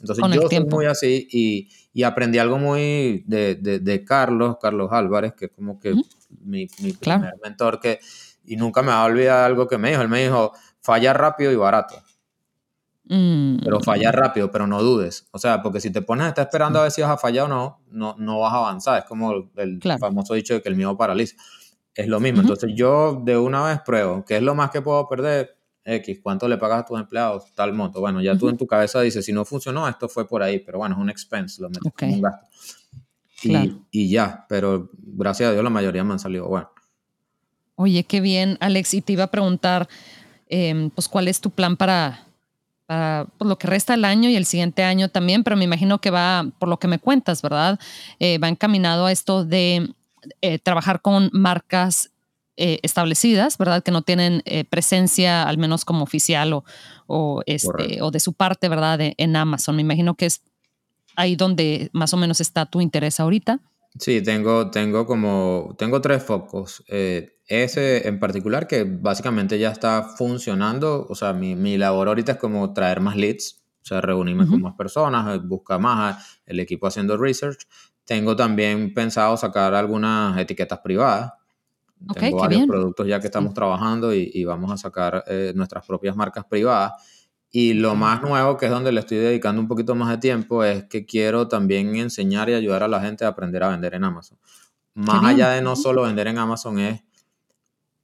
Entonces 0.00 0.24
yo 0.34 0.48
soy 0.48 0.64
muy 0.66 0.86
así 0.86 1.28
y, 1.30 1.68
y, 1.94 2.02
aprendí 2.02 2.38
algo 2.38 2.58
muy 2.58 3.24
de, 3.26 3.54
de, 3.54 3.78
de, 3.78 4.04
Carlos, 4.04 4.56
Carlos 4.60 4.90
Álvarez, 4.92 5.32
que 5.34 5.46
es 5.46 5.50
como 5.52 5.78
que 5.78 5.94
mi, 6.42 6.68
mi 6.80 6.92
primer 6.92 7.34
mentor, 7.42 7.80
que, 7.80 8.00
y 8.44 8.56
nunca 8.56 8.82
me 8.82 8.88
va 8.88 9.02
a 9.02 9.04
olvidar 9.04 9.44
algo 9.44 9.66
que 9.68 9.78
me 9.78 9.90
dijo. 9.90 10.02
Él 10.02 10.08
me 10.08 10.24
dijo, 10.24 10.52
falla 10.80 11.12
rápido 11.12 11.52
y 11.52 11.56
barato. 11.56 11.94
Mm. 13.04 13.58
Pero 13.62 13.80
falla 13.80 14.10
rápido, 14.12 14.50
pero 14.50 14.66
no 14.66 14.82
dudes. 14.82 15.26
O 15.30 15.38
sea, 15.38 15.62
porque 15.62 15.80
si 15.80 15.90
te 15.90 16.02
pones 16.02 16.26
a 16.26 16.28
estar 16.28 16.46
esperando 16.46 16.78
a 16.78 16.82
ver 16.82 16.90
si 16.90 17.02
vas 17.02 17.10
a 17.10 17.16
fallar 17.16 17.46
o 17.46 17.48
no, 17.48 17.80
no, 17.90 18.16
no 18.18 18.40
vas 18.40 18.52
a 18.52 18.58
avanzar. 18.58 18.98
Es 18.98 19.04
como 19.04 19.50
el 19.56 19.80
famoso 19.98 20.34
dicho 20.34 20.54
de 20.54 20.62
que 20.62 20.68
el 20.68 20.76
miedo 20.76 20.96
paraliza. 20.96 21.36
Es 21.94 22.08
lo 22.08 22.18
mismo. 22.18 22.40
Entonces 22.40 22.72
yo 22.74 23.20
de 23.24 23.36
una 23.36 23.64
vez 23.64 23.80
pruebo, 23.80 24.24
¿qué 24.24 24.36
es 24.36 24.42
lo 24.42 24.54
más 24.54 24.70
que 24.70 24.82
puedo 24.82 25.06
perder? 25.06 25.56
X, 25.84 26.20
¿cuánto 26.22 26.48
le 26.48 26.56
pagas 26.56 26.80
a 26.80 26.84
tus 26.86 26.98
empleados? 26.98 27.52
Tal 27.54 27.72
monto. 27.72 28.00
Bueno, 28.00 28.22
ya 28.22 28.36
tú 28.36 28.48
en 28.48 28.56
tu 28.56 28.66
cabeza 28.66 29.00
dices, 29.02 29.24
si 29.24 29.32
no 29.32 29.44
funcionó, 29.44 29.86
esto 29.88 30.08
fue 30.08 30.26
por 30.26 30.42
ahí, 30.42 30.58
pero 30.58 30.78
bueno, 30.78 30.94
es 30.94 31.00
un 31.00 31.10
expense, 31.10 31.60
lo 31.60 31.68
metes 31.68 31.92
como 31.96 32.14
un 32.14 32.22
gasto. 32.22 32.46
Y, 33.90 34.08
ya, 34.08 34.46
pero 34.48 34.88
gracias 34.94 35.50
a 35.50 35.52
Dios 35.52 35.62
la 35.62 35.70
mayoría 35.70 36.02
me 36.02 36.12
han 36.12 36.18
salido 36.18 36.48
bueno. 36.48 36.70
Oye, 37.76 38.04
qué 38.04 38.20
bien, 38.20 38.56
Alex, 38.60 38.94
y 38.94 39.02
te 39.02 39.12
iba 39.12 39.24
a 39.24 39.30
preguntar, 39.30 39.88
em, 40.48 40.88
pues, 40.90 41.08
¿cuál 41.08 41.28
es 41.28 41.40
tu 41.40 41.50
plan 41.50 41.76
para, 41.76 42.24
para 42.86 43.26
pues, 43.36 43.48
lo 43.48 43.58
que 43.58 43.66
resta 43.66 43.94
el 43.94 44.04
año 44.04 44.30
y 44.30 44.36
el 44.36 44.46
siguiente 44.46 44.84
año 44.84 45.10
también? 45.10 45.44
Pero 45.44 45.56
me 45.56 45.64
imagino 45.64 46.00
que 46.00 46.10
va, 46.10 46.46
por 46.58 46.68
lo 46.68 46.78
que 46.78 46.88
me 46.88 46.98
cuentas, 46.98 47.42
¿verdad? 47.42 47.78
Eh, 48.20 48.38
va 48.38 48.48
encaminado 48.48 49.06
a 49.06 49.12
esto 49.12 49.44
de 49.44 49.92
eh, 50.40 50.58
trabajar 50.58 51.02
con 51.02 51.28
marcas 51.32 52.10
eh, 52.56 52.78
establecidas, 52.82 53.58
¿verdad? 53.58 53.82
Que 53.82 53.90
no 53.90 54.02
tienen 54.02 54.42
eh, 54.44 54.64
presencia, 54.64 55.42
al 55.42 55.58
menos 55.58 55.84
como 55.84 56.02
oficial 56.02 56.52
o, 56.52 56.64
o, 57.06 57.42
este, 57.46 58.00
o 58.02 58.10
de 58.10 58.20
su 58.20 58.32
parte, 58.32 58.68
¿verdad? 58.68 58.98
en 59.00 59.36
Amazon. 59.36 59.76
Me 59.76 59.82
imagino 59.82 60.14
que 60.14 60.26
es 60.26 60.42
ahí 61.16 61.36
donde 61.36 61.90
más 61.92 62.14
o 62.14 62.16
menos 62.16 62.40
está 62.40 62.66
tu 62.66 62.80
interés 62.80 63.20
ahorita. 63.20 63.60
Sí, 63.98 64.22
tengo, 64.22 64.70
tengo 64.70 65.06
como, 65.06 65.74
tengo 65.78 66.00
tres 66.00 66.22
focos. 66.22 66.84
Eh, 66.88 67.38
ese 67.46 68.08
en 68.08 68.18
particular 68.18 68.66
que 68.66 68.84
básicamente 68.84 69.58
ya 69.58 69.70
está 69.70 70.02
funcionando, 70.02 71.06
o 71.08 71.14
sea, 71.14 71.32
mi, 71.32 71.54
mi, 71.54 71.76
labor 71.76 72.08
ahorita 72.08 72.32
es 72.32 72.38
como 72.38 72.72
traer 72.72 73.00
más 73.00 73.16
leads, 73.16 73.64
o 73.82 73.86
sea, 73.86 74.00
reunirme 74.00 74.46
con 74.46 74.62
más 74.62 74.74
personas, 74.74 75.46
buscar 75.46 75.78
más, 75.78 76.40
el 76.46 76.58
equipo 76.58 76.86
haciendo 76.86 77.16
research. 77.16 77.66
Tengo 78.04 78.34
también 78.34 78.94
pensado 78.94 79.36
sacar 79.36 79.74
algunas 79.74 80.36
etiquetas 80.38 80.80
privadas, 80.80 81.32
tengo 82.18 82.38
varios 82.38 82.66
productos 82.66 83.06
ya 83.06 83.20
que 83.20 83.26
estamos 83.26 83.54
trabajando 83.54 84.14
y, 84.14 84.44
vamos 84.44 84.70
a 84.72 84.76
sacar 84.76 85.24
eh, 85.26 85.52
nuestras 85.54 85.86
propias 85.86 86.16
marcas 86.16 86.44
privadas. 86.44 86.92
Y 87.50 87.74
lo 87.74 87.94
más 87.94 88.20
nuevo, 88.20 88.56
que 88.56 88.66
es 88.66 88.72
donde 88.72 88.90
le 88.90 89.00
estoy 89.00 89.18
dedicando 89.18 89.60
un 89.60 89.68
poquito 89.68 89.94
más 89.94 90.10
de 90.10 90.18
tiempo, 90.18 90.64
es 90.64 90.84
que 90.84 91.06
quiero 91.06 91.46
también 91.46 91.94
enseñar 91.94 92.50
y 92.50 92.54
ayudar 92.54 92.82
a 92.82 92.88
la 92.88 93.00
gente 93.00 93.24
a 93.24 93.28
aprender 93.28 93.62
a 93.62 93.68
vender 93.68 93.94
en 93.94 94.02
Amazon. 94.02 94.38
Más 94.94 95.24
allá 95.24 95.50
de 95.50 95.62
no 95.62 95.76
solo 95.76 96.02
vender 96.02 96.26
en 96.26 96.38
Amazon, 96.38 96.78
es 96.78 97.04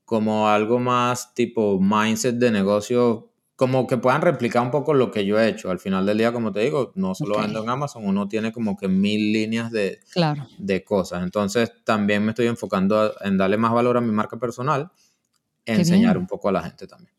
como 0.05 0.48
algo 0.48 0.79
más 0.79 1.35
tipo 1.35 1.81
mindset 1.81 2.37
de 2.37 2.50
negocio 2.50 3.29
como 3.61 3.87
que 3.87 3.99
puedan 3.99 4.23
replicar 4.23 4.62
un 4.62 4.70
poco 4.70 4.94
lo 4.94 5.11
que 5.11 5.27
yo 5.27 5.38
he 5.38 5.46
hecho. 5.46 5.70
Al 5.70 5.79
final 5.79 6.07
del 6.07 6.16
día, 6.16 6.33
como 6.33 6.51
te 6.51 6.61
digo, 6.61 6.92
no 6.94 7.14
solo 7.14 7.38
vendo 7.42 7.62
en 7.62 7.68
Amazon, 7.68 8.07
uno 8.07 8.27
tiene 8.27 8.53
como 8.53 8.75
que 8.75 8.88
mil 8.88 9.35
líneas 9.35 9.70
de, 9.70 10.01
de 10.57 10.83
cosas. 10.83 11.23
Entonces, 11.23 11.70
también 11.85 12.25
me 12.25 12.31
estoy 12.31 12.46
enfocando 12.46 13.12
en 13.20 13.37
darle 13.37 13.59
más 13.59 13.75
valor 13.75 13.99
a 13.99 14.01
mi 14.01 14.12
marca 14.12 14.38
personal, 14.38 14.90
enseñar 15.66 16.16
un 16.16 16.27
poco 16.27 16.49
a 16.49 16.53
la 16.53 16.62
gente 16.62 16.87
también. 16.87 17.12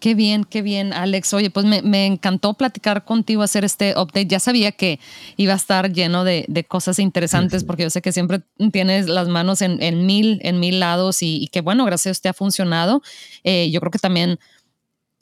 Qué 0.00 0.14
bien, 0.14 0.44
qué 0.44 0.62
bien, 0.62 0.92
Alex. 0.94 1.34
Oye, 1.34 1.50
pues 1.50 1.66
me, 1.66 2.06
encantó 2.06 2.54
platicar 2.54 3.04
contigo, 3.04 3.42
hacer 3.42 3.64
este 3.64 3.92
update. 3.98 4.26
Ya 4.26 4.40
sabía 4.40 4.72
que 4.72 4.98
iba 5.36 5.52
a 5.52 5.56
estar 5.56 5.92
lleno 5.92 6.24
de, 6.24 6.66
cosas 6.68 6.98
interesantes, 6.98 7.64
porque 7.64 7.82
yo 7.82 7.90
sé 7.90 8.00
que 8.00 8.12
siempre 8.12 8.40
tienes 8.72 9.08
las 9.08 9.28
manos 9.28 9.60
en, 9.60 10.06
mil, 10.06 10.40
en 10.42 10.58
mil 10.58 10.80
lados 10.80 11.18
y, 11.20 11.48
que 11.52 11.60
bueno, 11.60 11.84
gracias 11.84 12.10
a 12.10 12.12
usted 12.12 12.30
ha 12.30 12.34
funcionado. 12.34 13.02
Eh, 13.44 13.70
yo 13.70 13.80
creo 13.80 13.90
que 13.90 13.98
también 13.98 14.38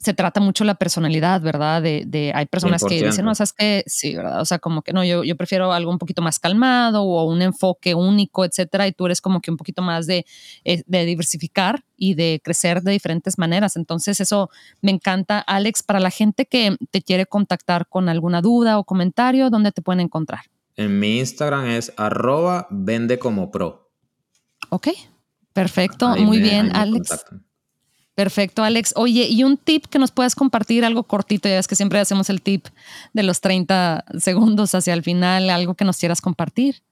se 0.03 0.13
trata 0.13 0.41
mucho 0.41 0.65
la 0.65 0.75
personalidad, 0.75 1.41
¿verdad? 1.41 1.81
De, 1.81 2.03
de 2.05 2.33
hay 2.35 2.45
personas 2.45 2.83
que 2.83 3.01
dicen, 3.01 3.23
no, 3.23 3.33
sabes 3.35 3.53
que 3.53 3.83
sí, 3.87 4.13
¿verdad? 4.13 4.41
O 4.41 4.45
sea, 4.45 4.59
como 4.59 4.81
que 4.81 4.91
no, 4.91 5.05
yo, 5.05 5.23
yo 5.23 5.37
prefiero 5.37 5.71
algo 5.71 5.91
un 5.91 5.97
poquito 5.97 6.21
más 6.21 6.39
calmado 6.39 7.03
o 7.03 7.23
un 7.23 7.41
enfoque 7.41 7.95
único, 7.95 8.43
etcétera, 8.43 8.85
y 8.85 8.91
tú 8.91 9.05
eres 9.05 9.21
como 9.21 9.39
que 9.39 9.49
un 9.49 9.55
poquito 9.55 9.81
más 9.81 10.05
de, 10.05 10.25
eh, 10.65 10.83
de 10.85 11.05
diversificar 11.05 11.85
y 11.95 12.15
de 12.15 12.41
crecer 12.43 12.81
de 12.81 12.91
diferentes 12.91 13.37
maneras. 13.37 13.77
Entonces, 13.77 14.19
eso 14.19 14.49
me 14.81 14.91
encanta. 14.91 15.39
Alex, 15.39 15.83
para 15.83 16.01
la 16.01 16.09
gente 16.09 16.45
que 16.47 16.75
te 16.91 17.01
quiere 17.01 17.25
contactar 17.25 17.87
con 17.87 18.09
alguna 18.09 18.41
duda 18.41 18.79
o 18.79 18.83
comentario, 18.83 19.49
¿dónde 19.49 19.71
te 19.71 19.81
pueden 19.81 20.01
encontrar? 20.01 20.41
En 20.75 20.99
mi 20.99 21.19
Instagram 21.19 21.67
es 21.67 21.93
arroba 21.95 22.67
vende 22.69 23.19
como 23.19 23.51
pro. 23.51 23.89
Ok, 24.69 24.89
perfecto, 25.53 26.09
muy 26.17 26.41
bien, 26.41 26.75
Alex. 26.75 27.25
Perfecto, 28.15 28.63
Alex. 28.63 28.93
Oye, 28.95 29.27
y 29.27 29.43
un 29.43 29.57
tip 29.57 29.85
que 29.87 29.97
nos 29.97 30.11
puedas 30.11 30.35
compartir, 30.35 30.85
algo 30.85 31.03
cortito, 31.03 31.49
ya 31.49 31.57
es 31.57 31.67
que 31.67 31.75
siempre 31.75 31.99
hacemos 31.99 32.29
el 32.29 32.41
tip 32.41 32.67
de 33.13 33.23
los 33.23 33.41
30 33.41 34.05
segundos 34.19 34.75
hacia 34.75 34.93
el 34.93 35.01
final, 35.01 35.49
algo 35.49 35.73
que 35.73 35.85
nos 35.85 35.97
quieras 35.97 36.21
compartir. 36.21 36.83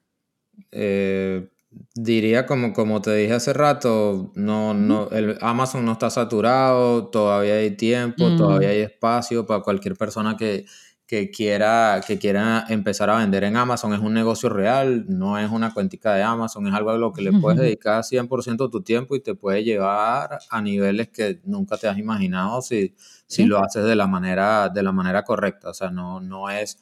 Eh, 0.72 1.48
diría 1.94 2.46
como, 2.46 2.74
como 2.74 3.02
te 3.02 3.16
dije 3.16 3.34
hace 3.34 3.54
rato, 3.54 4.32
no, 4.36 4.74
no, 4.74 5.10
el 5.12 5.38
Amazon 5.42 5.86
no 5.86 5.92
está 5.92 6.10
saturado, 6.10 7.08
todavía 7.08 7.56
hay 7.56 7.72
tiempo, 7.72 8.28
mm. 8.28 8.38
todavía 8.38 8.70
hay 8.70 8.80
espacio 8.80 9.46
para 9.46 9.62
cualquier 9.62 9.96
persona 9.96 10.38
que, 10.38 10.66
que 11.12 11.30
quiera, 11.30 12.02
que 12.08 12.18
quiera 12.18 12.64
empezar 12.70 13.10
a 13.10 13.18
vender 13.18 13.44
en 13.44 13.58
Amazon 13.58 13.94
es 13.94 14.00
un 14.00 14.14
negocio 14.14 14.48
real, 14.48 15.04
no 15.10 15.38
es 15.38 15.52
una 15.52 15.74
cuentica 15.74 16.14
de 16.14 16.24
Amazon, 16.24 16.68
es 16.68 16.74
algo 16.74 16.92
a 16.92 16.98
lo 16.98 17.12
que 17.12 17.22
le 17.22 17.34
puedes 17.34 17.60
dedicar 17.60 18.02
100% 18.02 18.56
de 18.56 18.70
tu 18.70 18.82
tiempo 18.82 19.14
y 19.18 19.20
te 19.20 19.36
puede 19.36 19.62
llevar 19.62 20.40
a 20.50 20.62
niveles 20.62 21.10
que 21.10 21.42
nunca 21.44 21.76
te 21.76 21.90
has 21.90 21.98
imaginado 21.98 22.62
si, 22.62 22.96
si 23.28 23.44
lo 23.44 23.62
haces 23.62 23.84
de 23.84 23.98
la 23.98 24.08
manera, 24.08 24.70
de 24.70 24.84
la 24.84 24.94
manera 24.94 25.24
correcta. 25.24 25.72
O 25.72 25.74
sea, 25.74 25.92
no, 25.92 26.22
no, 26.22 26.50
es, 26.50 26.78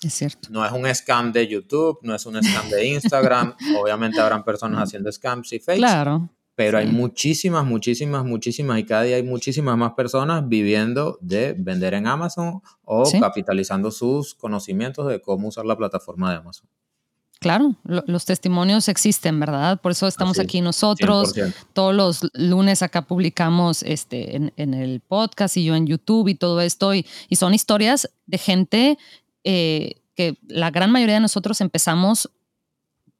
no 0.51 0.63
es 0.63 0.71
un 0.73 0.85
scam 0.93 1.31
de 1.31 1.47
YouTube, 1.47 1.97
no 2.03 2.13
es 2.13 2.23
un 2.27 2.35
scam 2.35 2.69
de 2.69 2.85
Instagram. 2.85 3.55
Obviamente 3.81 4.21
habrán 4.21 4.43
personas 4.43 4.83
haciendo 4.83 5.11
scams 5.11 5.53
y 5.53 5.59
fakes. 5.59 5.79
Claro 5.79 6.29
pero 6.59 6.77
hay 6.77 6.87
muchísimas, 6.87 7.65
muchísimas, 7.65 8.25
muchísimas 8.25 8.79
y 8.79 8.83
cada 8.83 9.03
día 9.03 9.15
hay 9.15 9.23
muchísimas 9.23 9.77
más 9.77 9.93
personas 9.93 10.45
viviendo 10.49 11.17
de 11.21 11.55
vender 11.57 11.93
en 11.93 12.05
Amazon 12.05 12.61
o 12.83 13.09
capitalizando 13.17 13.91
sus 13.91 14.35
conocimientos 14.35 15.07
de 15.07 15.21
cómo 15.21 15.47
usar 15.47 15.65
la 15.65 15.77
plataforma 15.77 16.29
de 16.31 16.39
Amazon. 16.39 16.67
Claro, 17.39 17.77
los 17.85 18.25
testimonios 18.25 18.89
existen, 18.89 19.39
¿verdad? 19.39 19.79
Por 19.79 19.93
eso 19.93 20.05
estamos 20.05 20.37
aquí 20.37 20.59
nosotros. 20.59 21.33
Todos 21.71 21.95
los 21.95 22.29
lunes 22.33 22.81
acá 22.81 23.03
publicamos 23.03 23.81
este, 23.81 24.35
en, 24.35 24.73
el 24.73 24.99
podcast 24.99 25.55
y 25.55 25.63
yo 25.63 25.77
en 25.77 25.87
YouTube 25.87 26.27
y 26.27 26.35
todo 26.35 26.59
esto. 26.59 26.93
Y, 26.93 27.05
son 27.37 27.53
historias 27.53 28.09
de 28.25 28.37
gente 28.37 28.97
eh, 29.45 30.01
que 30.13 30.37
la 30.49 30.71
gran 30.71 30.91
mayoría 30.91 31.15
de 31.15 31.21
nosotros 31.21 31.61
empezamos 31.61 32.29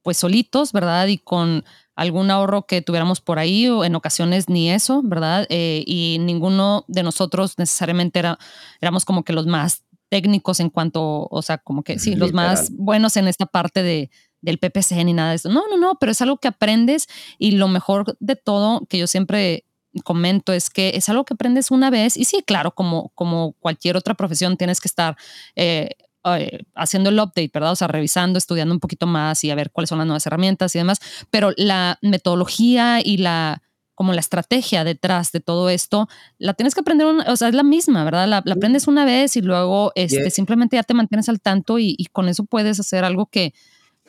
pues 0.02 0.18
solitos, 0.18 0.72
¿verdad? 0.72 1.06
Y 1.08 1.18
con 1.18 1.64
algún 2.00 2.30
ahorro 2.30 2.62
que 2.62 2.80
tuviéramos 2.80 3.20
por 3.20 3.38
ahí 3.38 3.68
o 3.68 3.84
en 3.84 3.94
ocasiones 3.94 4.48
ni 4.48 4.70
eso, 4.70 5.02
¿verdad? 5.04 5.46
Eh, 5.50 5.84
y 5.86 6.16
ninguno 6.18 6.86
de 6.88 7.02
nosotros 7.02 7.58
necesariamente 7.58 8.20
era, 8.20 8.38
éramos 8.80 9.04
como 9.04 9.22
que 9.22 9.34
los 9.34 9.46
más 9.46 9.84
técnicos 10.08 10.60
en 10.60 10.70
cuanto, 10.70 11.28
o 11.30 11.42
sea, 11.42 11.58
como 11.58 11.82
que 11.82 11.98
sí, 11.98 12.16
los 12.16 12.32
más 12.32 12.70
buenos 12.72 13.18
en 13.18 13.28
esta 13.28 13.44
parte 13.44 13.82
de, 13.82 14.10
del 14.40 14.56
PPC 14.56 14.92
ni 15.04 15.12
nada 15.12 15.28
de 15.28 15.36
eso. 15.36 15.50
No, 15.50 15.68
no, 15.68 15.76
no, 15.76 15.98
pero 16.00 16.12
es 16.12 16.22
algo 16.22 16.38
que 16.38 16.48
aprendes 16.48 17.06
y 17.38 17.50
lo 17.50 17.68
mejor 17.68 18.16
de 18.18 18.34
todo 18.34 18.86
que 18.88 18.96
yo 18.96 19.06
siempre 19.06 19.66
comento 20.02 20.54
es 20.54 20.70
que 20.70 20.92
es 20.94 21.06
algo 21.10 21.26
que 21.26 21.34
aprendes 21.34 21.70
una 21.70 21.90
vez 21.90 22.16
y 22.16 22.24
sí, 22.24 22.42
claro, 22.46 22.70
como, 22.70 23.10
como 23.14 23.52
cualquier 23.60 23.98
otra 23.98 24.14
profesión 24.14 24.56
tienes 24.56 24.80
que 24.80 24.88
estar 24.88 25.18
eh, 25.54 25.90
eh, 26.24 26.60
haciendo 26.74 27.10
el 27.10 27.18
update, 27.18 27.50
¿verdad? 27.52 27.72
O 27.72 27.76
sea, 27.76 27.88
revisando, 27.88 28.38
estudiando 28.38 28.74
un 28.74 28.80
poquito 28.80 29.06
más 29.06 29.42
y 29.44 29.50
a 29.50 29.54
ver 29.54 29.70
cuáles 29.70 29.88
son 29.88 29.98
las 29.98 30.06
nuevas 30.06 30.26
herramientas 30.26 30.74
y 30.74 30.78
demás, 30.78 31.00
pero 31.30 31.52
la 31.56 31.98
metodología 32.02 33.00
y 33.02 33.18
la 33.18 33.62
como 34.00 34.14
la 34.14 34.20
estrategia 34.20 34.82
detrás 34.82 35.30
de 35.30 35.40
todo 35.40 35.68
esto, 35.68 36.08
la 36.38 36.54
tienes 36.54 36.74
que 36.74 36.80
aprender, 36.80 37.06
o 37.06 37.36
sea, 37.36 37.48
es 37.48 37.54
la 37.54 37.62
misma, 37.62 38.02
¿verdad? 38.02 38.26
La, 38.26 38.38
aprendes 38.38 38.88
una 38.88 39.04
vez 39.04 39.36
y 39.36 39.42
luego 39.42 39.92
este, 39.94 40.30
simplemente 40.30 40.76
ya 40.76 40.82
te 40.84 40.94
mantienes 40.94 41.28
al 41.28 41.38
tanto 41.38 41.78
y, 41.78 41.96
con 42.10 42.26
eso 42.30 42.44
puedes 42.44 42.80
hacer 42.80 43.04
algo 43.04 43.26
que, 43.26 43.52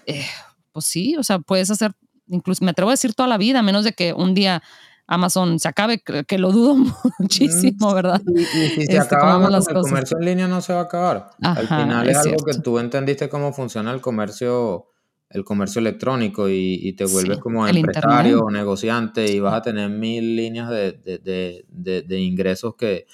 eh, 0.06 0.26
pues 0.72 0.86
sí, 0.86 1.18
o 1.18 1.24
sea, 1.24 1.40
puedes 1.40 1.70
hacer, 1.72 1.92
incluso 2.30 2.64
me 2.64 2.72
atrevo 2.72 2.90
a 2.90 2.94
decir 2.94 3.14
toda 3.14 3.28
la 3.28 3.38
vida, 3.38 3.60
a 3.60 3.64
menos 3.64 3.84
de 3.84 3.92
que 3.92 4.14
un 4.14 4.34
día 4.34 4.64
Amazon 5.12 5.60
se 5.60 5.68
acabe, 5.68 6.02
que 6.02 6.38
lo 6.38 6.54
dudo 6.54 6.76
muchísimo, 7.20 7.94
¿verdad? 7.94 8.22
Y, 8.34 8.46
si 8.46 8.86
se 8.86 8.98
este, 8.98 9.16
acaba 9.16 9.46
el 9.46 9.64
comercio 9.66 10.18
en 10.18 10.26
línea 10.26 10.48
no 10.48 10.62
se 10.62 10.72
va 10.72 10.80
a 10.80 10.84
acabar. 10.84 11.32
Al 11.42 11.68
final 11.68 12.10
es, 12.10 12.18
algo 12.18 12.46
que 12.46 12.54
tú 12.60 12.80
entendiste 12.80 13.28
cómo 13.28 13.52
funciona 13.52 13.92
el 13.92 14.00
comercio, 14.00 14.88
el 15.30 15.44
comercio 15.44 15.80
electrónico 15.80 16.48
y, 16.48 16.94
te 16.94 17.04
vuelves 17.04 17.40
como 17.40 17.68
empresario 17.68 18.40
o 18.40 18.50
negociante 18.50 19.30
y 19.30 19.42
vas 19.42 19.56
a 19.56 19.62
tener 19.62 19.90
mil 19.90 20.38
líneas 20.38 20.70
de 20.70 22.22
ingresos 22.22 22.76
que, 22.76 23.06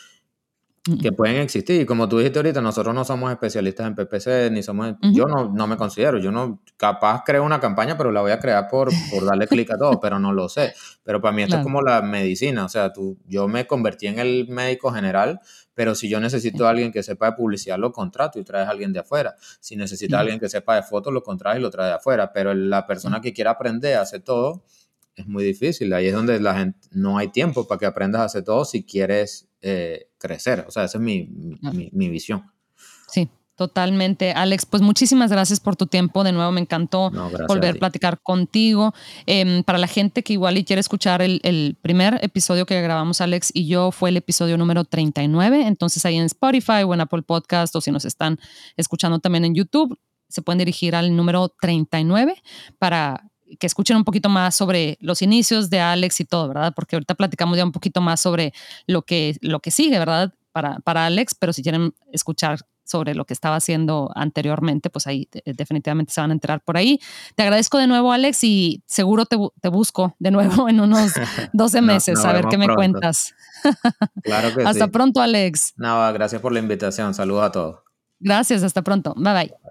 que 1.02 1.12
pueden 1.12 1.38
existir. 1.38 1.82
Y 1.82 1.86
como 1.86 2.08
tú 2.08 2.18
dijiste 2.18 2.40
ahorita, 2.40 2.62
nosotros 2.62 2.94
no 2.94 3.04
somos 3.04 3.32
especialistas 3.32 3.88
en 3.88 3.96
PPC, 3.96 4.52
ni 4.52 4.64
somos... 4.64 4.96
Yo 5.14 5.26
no, 5.26 5.50
no, 5.50 5.68
me 5.68 5.78
considero, 5.78 6.18
yo 6.18 6.32
no... 6.32 6.62
Capaz 6.78 7.24
creo 7.26 7.44
una 7.44 7.60
campaña, 7.60 7.98
pero 7.98 8.12
la 8.12 8.22
voy 8.22 8.32
a 8.32 8.40
crear 8.40 8.68
por, 8.68 8.90
por 9.12 9.26
darle 9.26 9.48
clic 9.48 9.72
a 9.72 9.78
todo, 9.78 10.00
pero 10.02 10.20
no 10.20 10.34
lo 10.34 10.50
sé. 10.50 10.74
Pero 11.04 11.22
para 11.22 11.32
mí 11.32 11.44
esto 11.44 11.58
es 11.58 11.64
como 11.64 11.82
la 11.82 12.02
medicina, 12.02 12.66
o 12.66 12.70
sea, 12.70 12.94
tú, 12.94 13.18
yo 13.26 13.48
me 13.48 13.68
convertí 13.68 14.08
en 14.08 14.20
el 14.20 14.48
médico 14.48 14.92
general, 14.92 15.40
pero 15.78 15.94
si 15.94 16.10
yo 16.10 16.20
necesito 16.20 16.66
a 16.66 16.72
alguien 16.72 16.92
que 16.92 17.04
sepa 17.04 17.28
de 17.28 17.32
publicidad, 17.34 17.78
lo 17.78 17.92
contrato 17.92 18.40
y 18.40 18.44
traes 18.44 18.68
a 18.68 18.72
alguien 18.72 18.94
de 18.94 19.00
afuera. 19.00 19.36
Si 19.60 19.76
necesitas 19.76 20.18
a 20.18 20.22
alguien 20.22 20.40
que 20.40 20.50
sepa 20.50 20.76
de 20.76 20.82
fotos, 20.82 21.14
lo 21.14 21.22
contratas 21.22 21.60
y 21.60 21.62
lo 21.62 21.70
traes 21.70 21.92
de 21.92 21.96
afuera. 21.98 22.34
Pero 22.34 22.54
la 22.56 22.88
persona 22.88 23.22
que 23.22 23.32
quiera 23.32 23.52
aprender 23.52 23.98
hace 23.98 24.20
todo, 24.20 24.64
es 25.18 25.28
muy 25.28 25.44
difícil. 25.44 25.92
Ahí 25.94 26.08
es 26.08 26.14
donde 26.14 26.40
la 26.40 26.58
gente 26.58 26.80
no 26.92 27.18
hay 27.18 27.30
tiempo 27.30 27.68
para 27.68 27.80
que 27.80 27.86
aprendas 27.88 28.22
a 28.22 28.26
hacer 28.26 28.44
todo 28.44 28.64
si 28.64 28.84
quieres 28.84 29.50
eh, 29.62 30.10
crecer. 30.20 30.64
O 30.68 30.72
sea, 30.72 30.86
esa 30.86 31.00
es 31.00 31.04
mi, 31.04 31.28
mi, 31.92 32.10
visión. 32.10 32.44
Sí, 33.10 33.30
Totalmente, 33.56 34.34
Alex. 34.34 34.68
Pues 34.68 34.84
muchísimas 34.84 35.32
gracias 35.32 35.60
por 35.60 35.76
tu 35.76 35.88
tiempo. 35.88 36.24
De 36.24 36.32
nuevo, 36.32 36.52
me 36.52 36.62
encantó 36.62 37.10
volver 37.48 37.76
a, 37.76 37.80
platicar 37.80 38.22
contigo. 38.22 38.94
Em, 39.26 39.64
para 39.64 39.80
la 39.80 39.88
gente 39.88 40.22
que 40.22 40.34
igual 40.34 40.60
y 40.60 40.64
quiere 40.64 40.80
escuchar 40.80 41.24
el, 41.24 41.42
el, 41.42 41.76
primer 41.82 42.20
episodio 42.22 42.68
que 42.68 42.80
grabamos, 42.80 43.20
Alex 43.20 43.50
y 43.56 43.66
yo, 43.66 43.92
fue 43.92 44.10
el 44.10 44.18
episodio 44.18 44.60
número 44.60 44.86
39. 44.86 45.66
Entonces, 45.66 46.06
ahí 46.06 46.18
en 46.18 46.26
Spotify 46.26 46.84
o 46.86 46.94
en 46.94 47.02
Apple 47.02 47.24
Podcast, 47.24 47.76
o 47.76 47.82
si 47.82 47.90
nos 47.90 48.06
están 48.06 48.38
escuchando 48.76 49.18
también 49.18 49.44
en 49.44 49.56
YouTube, 49.56 49.98
se 50.30 50.44
pueden 50.44 50.60
dirigir 50.60 50.96
al 50.96 51.16
número 51.16 51.50
39 51.60 52.36
para 52.78 53.32
que 53.60 53.68
escuchen 53.68 53.98
un 53.98 54.04
poquito 54.04 54.30
más 54.30 54.56
sobre 54.56 54.98
los 55.02 55.22
inicios 55.22 55.70
de 55.70 55.80
Alex 55.80 56.20
y 56.20 56.26
todo, 56.26 56.48
¿verdad? 56.48 56.74
Porque 56.76 56.96
ahorita 56.96 57.16
platicamos 57.16 57.58
ya 57.58 57.66
un 57.66 57.72
poquito 57.72 58.02
más 58.02 58.22
sobre 58.22 58.54
lo 58.86 59.04
que, 59.04 59.38
lo 59.42 59.60
que 59.60 59.72
sigue, 59.72 60.00
¿verdad? 60.00 60.34
Para, 60.52 60.80
para 60.80 61.06
Alex, 61.06 61.36
pero 61.36 61.54
si 61.54 61.62
quieren 61.62 61.94
escuchar 62.12 62.60
sobre 62.88 63.14
lo 63.14 63.26
que 63.26 63.34
estaba 63.34 63.58
haciendo 63.58 64.12
anteriormente, 64.16 64.90
pues 64.90 65.08
ahí 65.08 65.28
definitivamente 65.46 66.14
se 66.14 66.22
van 66.22 66.32
a 66.32 66.34
enterar 66.34 66.62
por 66.62 66.78
ahí. 66.78 67.00
Te 67.36 67.44
agradezco 67.44 67.78
de 67.78 67.88
nuevo, 67.88 68.12
Alex, 68.12 68.44
y 68.44 68.82
seguro 68.88 69.26
te, 69.26 69.38
te 69.62 69.70
busco 69.70 70.16
de 70.20 70.32
nuevo 70.32 70.70
en 70.70 70.80
unos 70.80 71.12
12 71.54 71.82
meses 71.82 72.24
a 72.24 72.34
ver 72.34 72.46
qué 72.50 72.58
me 72.58 72.74
cuentas. 72.74 73.36
claro 74.24 74.56
que 74.56 74.64
Hasta 74.66 74.88
pronto, 74.88 75.22
Alex. 75.22 75.74
No, 75.78 76.12
gracias 76.14 76.42
por 76.42 76.52
la 76.54 76.60
invitación. 76.60 77.14
Saludos 77.14 77.44
a 77.44 77.52
todos. 77.52 77.80
Gracias, 78.20 78.64
hasta 78.64 78.82
pronto. 78.82 79.14
Bye 79.16 79.34
bye. 79.34 79.58